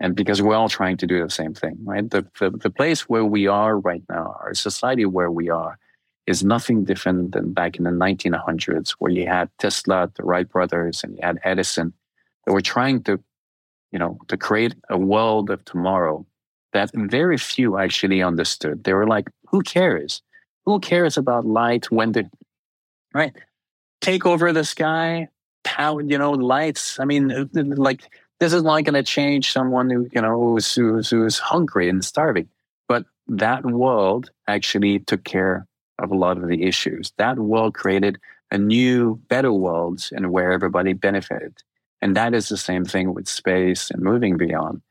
and 0.01 0.15
because 0.15 0.43
we're 0.43 0.57
all 0.57 0.69
trying 0.69 0.97
to 0.99 1.07
do 1.07 1.23
the 1.23 1.31
same 1.31 1.55
thing, 1.55 1.77
right? 1.85 2.09
The 2.09 2.27
the, 2.39 2.51
the 2.51 2.71
place 2.71 3.09
where 3.09 3.25
we 3.25 3.47
are 3.47 3.79
right 3.79 4.03
now, 4.09 4.37
our 4.41 4.55
society 4.55 5.05
where 5.05 5.31
we 5.31 5.51
are, 5.51 5.79
is 6.27 6.45
nothing 6.45 6.85
different 6.85 7.33
than 7.33 7.53
back 7.53 7.77
in 7.77 7.85
the 7.85 7.91
1900s, 7.91 8.91
where 8.99 9.13
you 9.13 9.27
had 9.27 9.51
Tesla, 9.59 10.11
the 10.17 10.25
Wright 10.25 10.49
brothers, 10.49 11.05
and 11.05 11.15
you 11.15 11.21
had 11.23 11.39
Edison, 11.45 11.93
that 12.45 12.53
were 12.53 12.61
trying 12.61 13.03
to 13.05 13.21
you 13.95 13.99
know, 14.01 14.19
to 14.27 14.37
create 14.37 14.75
a 14.91 14.99
world 14.99 15.51
of 15.51 15.65
tomorrow 15.65 16.27
that 16.73 16.91
very 16.95 17.39
few 17.39 17.79
actually 17.79 18.21
understood. 18.21 18.83
They 18.83 18.93
were 18.93 19.07
like, 19.07 19.31
who 19.47 19.63
cares? 19.63 20.21
Who 20.67 20.81
cares 20.81 21.17
about 21.17 21.47
light 21.47 21.89
when 21.93 22.11
the, 22.11 22.29
right? 23.15 23.33
Take 24.01 24.27
over 24.27 24.53
the 24.53 24.65
sky. 24.65 25.29
power, 25.63 26.01
you 26.03 26.19
know, 26.19 26.33
lights. 26.33 26.99
I 26.99 27.05
mean, 27.05 27.49
like 27.55 28.11
this 28.45 28.53
is 28.53 28.63
not 28.63 28.85
going 28.85 28.93
to 28.93 29.03
change 29.03 29.53
someone 29.53 29.89
who, 29.89 30.07
you 30.13 30.21
know, 30.21 30.39
who's, 30.39 30.75
who's, 30.75 31.09
who's 31.09 31.39
hungry 31.39 31.89
and 31.89 32.05
starving. 32.05 32.47
But 32.89 33.07
that 33.27 33.65
world 33.65 34.31
actually 34.47 34.99
took 34.99 35.25
care 35.25 35.67
of 35.99 36.11
a 36.11 36.15
lot 36.15 36.37
of 36.37 36.47
the 36.47 36.65
issues. 36.65 37.13
That 37.17 37.39
world 37.39 37.73
created 37.73 38.19
a 38.51 38.59
new, 38.59 39.19
better 39.29 39.51
world 39.51 40.07
and 40.13 40.31
where 40.31 40.53
everybody 40.53 40.93
benefited. 40.93 41.63
And 42.03 42.15
that 42.17 42.35
is 42.35 42.51
the 42.51 42.59
same 42.59 42.85
thing 42.85 43.15
with 43.15 43.29
space 43.29 43.91
and 43.91 44.03
moving 44.03 44.37
beyond. 44.37 44.83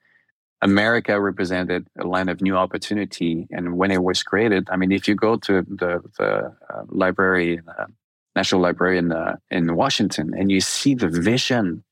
America 0.64 1.22
represented 1.22 1.86
a 2.00 2.08
land 2.08 2.32
of 2.32 2.42
new 2.42 2.58
opportunity. 2.58 3.48
And 3.52 3.78
when 3.78 3.92
it 3.92 4.02
was 4.02 4.24
created, 4.24 4.68
I 4.72 4.78
mean, 4.78 4.92
if 4.92 5.08
you 5.08 5.14
go 5.14 5.38
to 5.38 5.62
the, 5.62 6.02
the 6.18 6.56
uh, 6.74 6.84
library, 6.88 7.62
uh, 7.68 7.86
National 8.36 8.62
Library 8.62 8.98
in, 8.98 9.12
uh, 9.12 9.36
in 9.52 9.76
Washington, 9.76 10.34
and 10.36 10.52
you 10.52 10.60
see 10.60 10.96
the 10.96 11.08
vision 11.08 11.84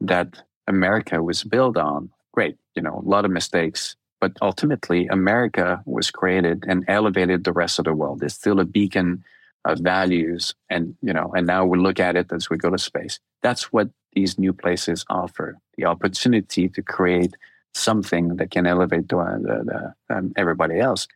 that 0.00 0.42
America 0.66 1.22
was 1.22 1.44
built 1.44 1.76
on, 1.76 2.10
great, 2.32 2.56
you 2.74 2.82
know, 2.82 3.02
a 3.04 3.08
lot 3.08 3.24
of 3.24 3.30
mistakes. 3.30 3.96
But 4.20 4.32
ultimately, 4.40 5.06
America 5.08 5.82
was 5.84 6.10
created 6.10 6.64
and 6.66 6.84
elevated 6.88 7.44
the 7.44 7.52
rest 7.52 7.78
of 7.78 7.84
the 7.84 7.92
world. 7.92 8.22
It's 8.22 8.34
still 8.34 8.60
a 8.60 8.64
beacon 8.64 9.22
of 9.64 9.80
values. 9.80 10.54
And, 10.70 10.96
you 11.02 11.12
know, 11.12 11.32
and 11.36 11.46
now 11.46 11.66
we 11.66 11.78
look 11.78 12.00
at 12.00 12.16
it 12.16 12.32
as 12.32 12.48
we 12.48 12.56
go 12.56 12.70
to 12.70 12.78
space. 12.78 13.20
That's 13.42 13.72
what 13.72 13.90
these 14.14 14.38
new 14.38 14.52
places 14.52 15.04
offer 15.10 15.58
the 15.76 15.84
opportunity 15.84 16.68
to 16.68 16.82
create 16.82 17.34
something 17.74 18.36
that 18.36 18.50
can 18.50 18.66
elevate 18.66 19.08
the, 19.08 19.16
the, 19.16 19.94
the, 20.08 20.16
um, 20.16 20.32
everybody 20.36 20.80
else. 20.80 21.06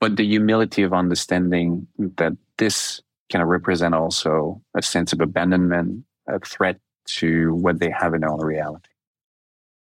But 0.00 0.16
the 0.16 0.24
humility 0.24 0.82
of 0.82 0.92
understanding 0.92 1.88
that 1.98 2.34
this 2.58 3.00
can 3.28 3.42
represent 3.42 3.94
also 3.94 4.62
a 4.76 4.82
sense 4.82 5.12
of 5.12 5.20
abandonment, 5.20 6.04
a 6.28 6.38
threat 6.38 6.78
to 7.06 7.54
what 7.54 7.78
they 7.78 7.90
have 7.90 8.14
in 8.14 8.24
own 8.24 8.40
reality. 8.40 8.88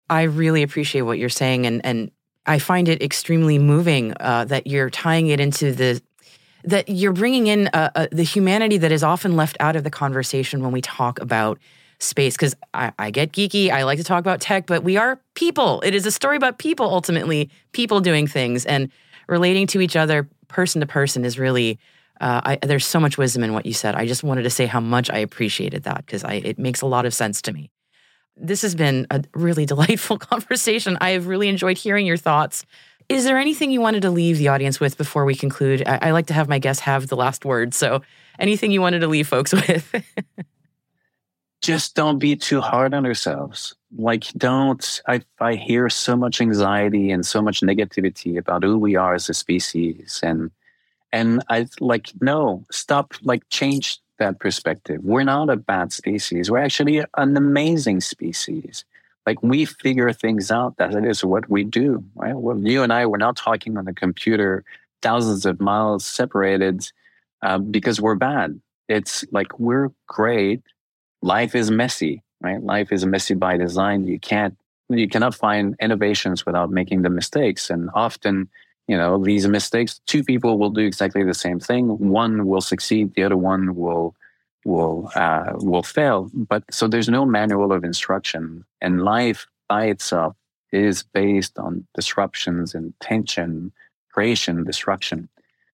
I 0.08 0.22
really 0.22 0.62
appreciate 0.62 1.02
what 1.02 1.18
you're 1.18 1.28
saying, 1.28 1.66
and 1.66 1.84
and 1.84 2.10
I 2.44 2.58
find 2.58 2.88
it 2.88 3.02
extremely 3.02 3.58
moving 3.58 4.14
uh, 4.20 4.44
that 4.46 4.66
you're 4.66 4.90
tying 4.90 5.28
it 5.28 5.40
into 5.40 5.72
the 5.72 6.02
that 6.64 6.88
you're 6.88 7.12
bringing 7.12 7.46
in 7.48 7.68
uh, 7.68 7.90
uh, 7.94 8.06
the 8.12 8.22
humanity 8.22 8.78
that 8.78 8.92
is 8.92 9.02
often 9.02 9.36
left 9.36 9.56
out 9.58 9.74
of 9.74 9.84
the 9.84 9.90
conversation 9.90 10.62
when 10.62 10.70
we 10.70 10.80
talk 10.80 11.20
about 11.20 11.58
space 11.98 12.34
because 12.34 12.54
I, 12.74 12.92
I, 12.98 13.10
get 13.10 13.32
geeky. 13.32 13.70
I 13.70 13.82
like 13.82 13.98
to 13.98 14.04
talk 14.04 14.20
about 14.20 14.40
tech, 14.40 14.66
but 14.66 14.84
we 14.84 14.96
are 14.96 15.20
people. 15.34 15.80
It 15.82 15.94
is 15.94 16.06
a 16.06 16.10
story 16.10 16.36
about 16.36 16.58
people, 16.58 16.86
ultimately, 16.86 17.50
people 17.72 18.00
doing 18.00 18.26
things 18.26 18.64
and 18.64 18.90
relating 19.28 19.66
to 19.68 19.80
each 19.80 19.96
other 19.96 20.28
person 20.48 20.80
to 20.80 20.86
person 20.86 21.24
is 21.24 21.38
really. 21.38 21.78
Uh, 22.22 22.40
I, 22.44 22.66
there's 22.66 22.86
so 22.86 23.00
much 23.00 23.18
wisdom 23.18 23.42
in 23.42 23.52
what 23.52 23.66
you 23.66 23.74
said. 23.74 23.96
I 23.96 24.06
just 24.06 24.22
wanted 24.22 24.44
to 24.44 24.50
say 24.50 24.66
how 24.66 24.78
much 24.78 25.10
I 25.10 25.18
appreciated 25.18 25.82
that 25.82 26.06
because 26.06 26.24
it 26.24 26.56
makes 26.56 26.80
a 26.80 26.86
lot 26.86 27.04
of 27.04 27.12
sense 27.12 27.42
to 27.42 27.52
me. 27.52 27.70
This 28.36 28.62
has 28.62 28.76
been 28.76 29.08
a 29.10 29.24
really 29.34 29.66
delightful 29.72 30.18
conversation. 30.18 30.96
I 31.00 31.10
have 31.10 31.26
really 31.26 31.48
enjoyed 31.48 31.76
hearing 31.76 32.06
your 32.06 32.16
thoughts. 32.16 32.64
Is 33.08 33.24
there 33.24 33.38
anything 33.38 33.72
you 33.72 33.80
wanted 33.80 34.02
to 34.02 34.10
leave 34.10 34.38
the 34.38 34.48
audience 34.48 34.78
with 34.78 34.96
before 34.96 35.24
we 35.24 35.34
conclude? 35.34 35.82
I, 35.84 35.98
I 36.00 36.10
like 36.12 36.26
to 36.26 36.34
have 36.34 36.48
my 36.48 36.60
guests 36.60 36.82
have 36.84 37.08
the 37.08 37.16
last 37.16 37.44
word. 37.44 37.74
So, 37.74 38.02
anything 38.38 38.70
you 38.70 38.80
wanted 38.80 39.00
to 39.00 39.08
leave 39.08 39.26
folks 39.26 39.52
with? 39.52 39.92
just 41.60 41.96
don't 41.96 42.20
be 42.20 42.36
too 42.36 42.60
hard 42.60 42.94
on 42.94 43.04
ourselves. 43.04 43.74
Like, 43.96 44.24
don't, 44.36 45.02
I, 45.08 45.22
I 45.40 45.56
hear 45.56 45.88
so 45.90 46.16
much 46.16 46.40
anxiety 46.40 47.10
and 47.10 47.26
so 47.26 47.42
much 47.42 47.60
negativity 47.60 48.38
about 48.38 48.62
who 48.62 48.78
we 48.78 48.94
are 48.94 49.14
as 49.14 49.28
a 49.28 49.34
species. 49.34 50.20
And, 50.22 50.52
and 51.12 51.42
I 51.48 51.66
like, 51.80 52.10
no, 52.20 52.64
stop, 52.70 53.14
like, 53.22 53.48
change 53.50 53.98
that 54.18 54.38
perspective. 54.40 55.00
We're 55.02 55.24
not 55.24 55.50
a 55.50 55.56
bad 55.56 55.92
species. 55.92 56.50
We're 56.50 56.58
actually 56.58 57.04
an 57.16 57.36
amazing 57.36 58.00
species. 58.00 58.84
Like, 59.26 59.42
we 59.42 59.64
figure 59.64 60.12
things 60.12 60.50
out. 60.50 60.78
That 60.78 60.94
is 61.04 61.24
what 61.24 61.48
we 61.48 61.64
do, 61.64 62.04
right? 62.14 62.34
Well, 62.34 62.58
you 62.58 62.82
and 62.82 62.92
I, 62.92 63.06
we're 63.06 63.18
not 63.18 63.36
talking 63.36 63.76
on 63.76 63.86
a 63.86 63.94
computer 63.94 64.64
thousands 65.02 65.46
of 65.46 65.60
miles 65.60 66.04
separated 66.04 66.90
uh, 67.42 67.58
because 67.58 68.00
we're 68.00 68.14
bad. 68.14 68.60
It's 68.88 69.24
like 69.32 69.58
we're 69.58 69.90
great 70.06 70.62
life 71.22 71.54
is 71.54 71.70
messy, 71.70 72.22
right? 72.40 72.62
Life 72.62 72.92
is 72.92 73.06
messy 73.06 73.34
by 73.34 73.56
design. 73.56 74.06
You 74.06 74.18
can't, 74.18 74.56
you 74.88 75.08
cannot 75.08 75.34
find 75.34 75.76
innovations 75.80 76.44
without 76.44 76.70
making 76.70 77.02
the 77.02 77.10
mistakes. 77.10 77.70
And 77.70 77.90
often, 77.94 78.48
you 78.88 78.96
know, 78.96 79.22
these 79.22 79.46
mistakes, 79.46 80.00
two 80.06 80.24
people 80.24 80.58
will 80.58 80.70
do 80.70 80.82
exactly 80.82 81.22
the 81.24 81.34
same 81.34 81.60
thing. 81.60 81.88
One 81.88 82.46
will 82.46 82.60
succeed, 82.60 83.14
the 83.14 83.24
other 83.24 83.36
one 83.36 83.74
will 83.74 84.14
will 84.64 85.10
uh, 85.14 85.52
will 85.54 85.82
fail. 85.82 86.30
But 86.34 86.62
so 86.70 86.86
there's 86.88 87.08
no 87.08 87.24
manual 87.24 87.72
of 87.72 87.84
instruction, 87.84 88.64
and 88.80 89.02
life 89.02 89.46
by 89.68 89.86
itself 89.86 90.36
is 90.72 91.02
based 91.02 91.58
on 91.58 91.86
disruptions 91.94 92.74
and 92.74 92.94
tension, 93.00 93.72
creation, 94.12 94.64
destruction. 94.64 95.28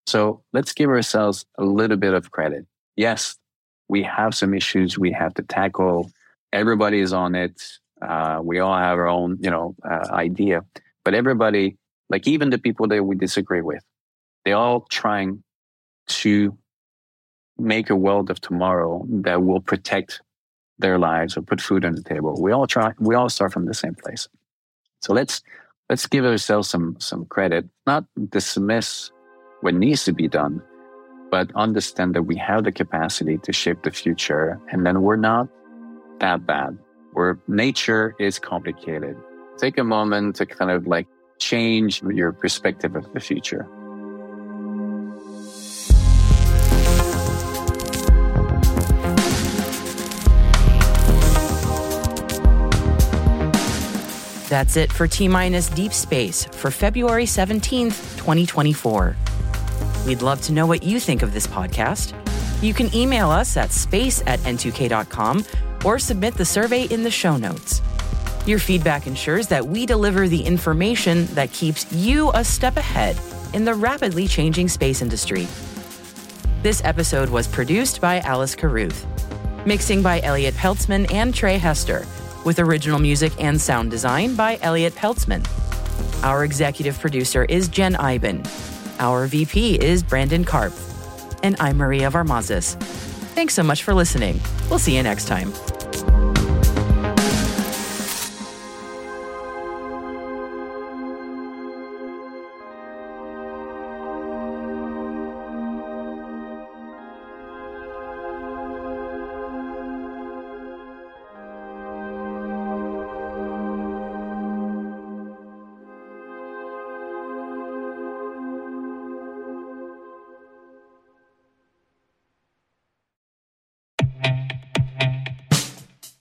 So 0.06 0.42
let's 0.52 0.72
give 0.72 0.90
ourselves 0.90 1.46
a 1.56 1.64
little 1.64 1.96
bit 1.96 2.14
of 2.14 2.30
credit. 2.30 2.66
Yes, 2.96 3.36
we 3.88 4.02
have 4.02 4.34
some 4.34 4.54
issues 4.54 4.98
we 4.98 5.12
have 5.12 5.34
to 5.34 5.42
tackle. 5.42 6.10
Everybody 6.52 7.00
is 7.00 7.12
on 7.12 7.34
it. 7.34 7.62
Uh, 8.00 8.40
we 8.42 8.58
all 8.58 8.76
have 8.76 8.98
our 8.98 9.08
own, 9.08 9.38
you 9.40 9.50
know, 9.50 9.74
uh, 9.88 10.08
idea, 10.12 10.64
but 11.04 11.14
everybody, 11.14 11.76
like 12.10 12.26
even 12.26 12.50
the 12.50 12.58
people 12.58 12.88
that 12.88 13.04
we 13.04 13.16
disagree 13.16 13.62
with, 13.62 13.84
they're 14.44 14.56
all 14.56 14.82
trying 14.88 15.42
to 16.08 16.56
make 17.58 17.90
a 17.90 17.96
world 17.96 18.30
of 18.30 18.40
tomorrow 18.40 19.04
that 19.08 19.42
will 19.42 19.60
protect 19.60 20.22
their 20.78 20.98
lives 20.98 21.36
or 21.36 21.42
put 21.42 21.60
food 21.60 21.84
on 21.84 21.94
the 21.94 22.02
table. 22.02 22.40
We 22.40 22.52
all 22.52 22.66
try. 22.66 22.92
We 22.98 23.14
all 23.14 23.28
start 23.28 23.52
from 23.52 23.66
the 23.66 23.74
same 23.74 23.94
place. 23.94 24.28
So 25.00 25.12
let's 25.12 25.42
let's 25.90 26.06
give 26.06 26.24
ourselves 26.24 26.68
some 26.68 26.96
some 26.98 27.26
credit, 27.26 27.68
not 27.86 28.04
dismiss 28.30 29.10
what 29.60 29.74
needs 29.74 30.04
to 30.04 30.12
be 30.12 30.28
done, 30.28 30.62
but 31.30 31.50
understand 31.56 32.14
that 32.14 32.22
we 32.22 32.36
have 32.36 32.64
the 32.64 32.72
capacity 32.72 33.38
to 33.38 33.52
shape 33.52 33.82
the 33.82 33.90
future 33.90 34.60
and 34.70 34.86
then 34.86 35.02
we're 35.02 35.16
not 35.16 35.48
that 36.20 36.46
bad. 36.46 36.78
Where 37.12 37.38
nature 37.48 38.14
is 38.20 38.38
complicated. 38.38 39.16
Take 39.56 39.78
a 39.78 39.84
moment 39.84 40.36
to 40.36 40.46
kind 40.46 40.70
of 40.70 40.86
like 40.86 41.08
change 41.38 42.02
your 42.02 42.32
perspective 42.32 42.96
of 42.96 43.12
the 43.12 43.20
future. 43.20 43.66
That's 54.48 54.78
it 54.78 54.90
for 54.90 55.06
T 55.06 55.28
Minus 55.28 55.68
Deep 55.68 55.92
Space 55.92 56.46
for 56.46 56.70
February 56.70 57.24
17th, 57.24 58.16
2024. 58.16 59.16
We'd 60.06 60.22
love 60.22 60.40
to 60.42 60.52
know 60.52 60.66
what 60.66 60.82
you 60.82 60.98
think 60.98 61.22
of 61.22 61.34
this 61.34 61.46
podcast. 61.46 62.14
You 62.62 62.72
can 62.72 62.94
email 62.94 63.30
us 63.30 63.58
at 63.58 63.70
space 63.72 64.22
at 64.26 64.40
n2k.com 64.40 65.44
or 65.84 65.98
submit 65.98 66.34
the 66.34 66.46
survey 66.46 66.84
in 66.84 67.02
the 67.02 67.10
show 67.10 67.36
notes. 67.36 67.82
Your 68.48 68.58
feedback 68.58 69.06
ensures 69.06 69.46
that 69.48 69.66
we 69.66 69.84
deliver 69.84 70.26
the 70.26 70.40
information 70.40 71.26
that 71.34 71.52
keeps 71.52 71.92
you 71.92 72.30
a 72.32 72.42
step 72.42 72.78
ahead 72.78 73.20
in 73.52 73.66
the 73.66 73.74
rapidly 73.74 74.26
changing 74.26 74.68
space 74.68 75.02
industry. 75.02 75.46
This 76.62 76.82
episode 76.82 77.28
was 77.28 77.46
produced 77.46 78.00
by 78.00 78.20
Alice 78.20 78.54
Carruth, 78.54 79.06
mixing 79.66 80.00
by 80.00 80.22
Elliot 80.22 80.54
Peltzman 80.54 81.12
and 81.12 81.34
Trey 81.34 81.58
Hester, 81.58 82.06
with 82.46 82.58
original 82.58 82.98
music 82.98 83.34
and 83.38 83.60
sound 83.60 83.90
design 83.90 84.34
by 84.34 84.58
Elliot 84.62 84.94
Peltzman. 84.94 85.44
Our 86.24 86.42
executive 86.42 86.98
producer 86.98 87.44
is 87.44 87.68
Jen 87.68 87.96
Eiben. 87.96 88.42
Our 88.98 89.26
VP 89.26 89.74
is 89.74 90.02
Brandon 90.02 90.46
Karp. 90.46 90.72
And 91.42 91.54
I'm 91.60 91.76
Maria 91.76 92.10
Varmazis. 92.10 92.80
Thanks 93.34 93.52
so 93.52 93.62
much 93.62 93.82
for 93.82 93.92
listening. 93.92 94.40
We'll 94.70 94.78
see 94.78 94.96
you 94.96 95.02
next 95.02 95.26
time. 95.26 95.52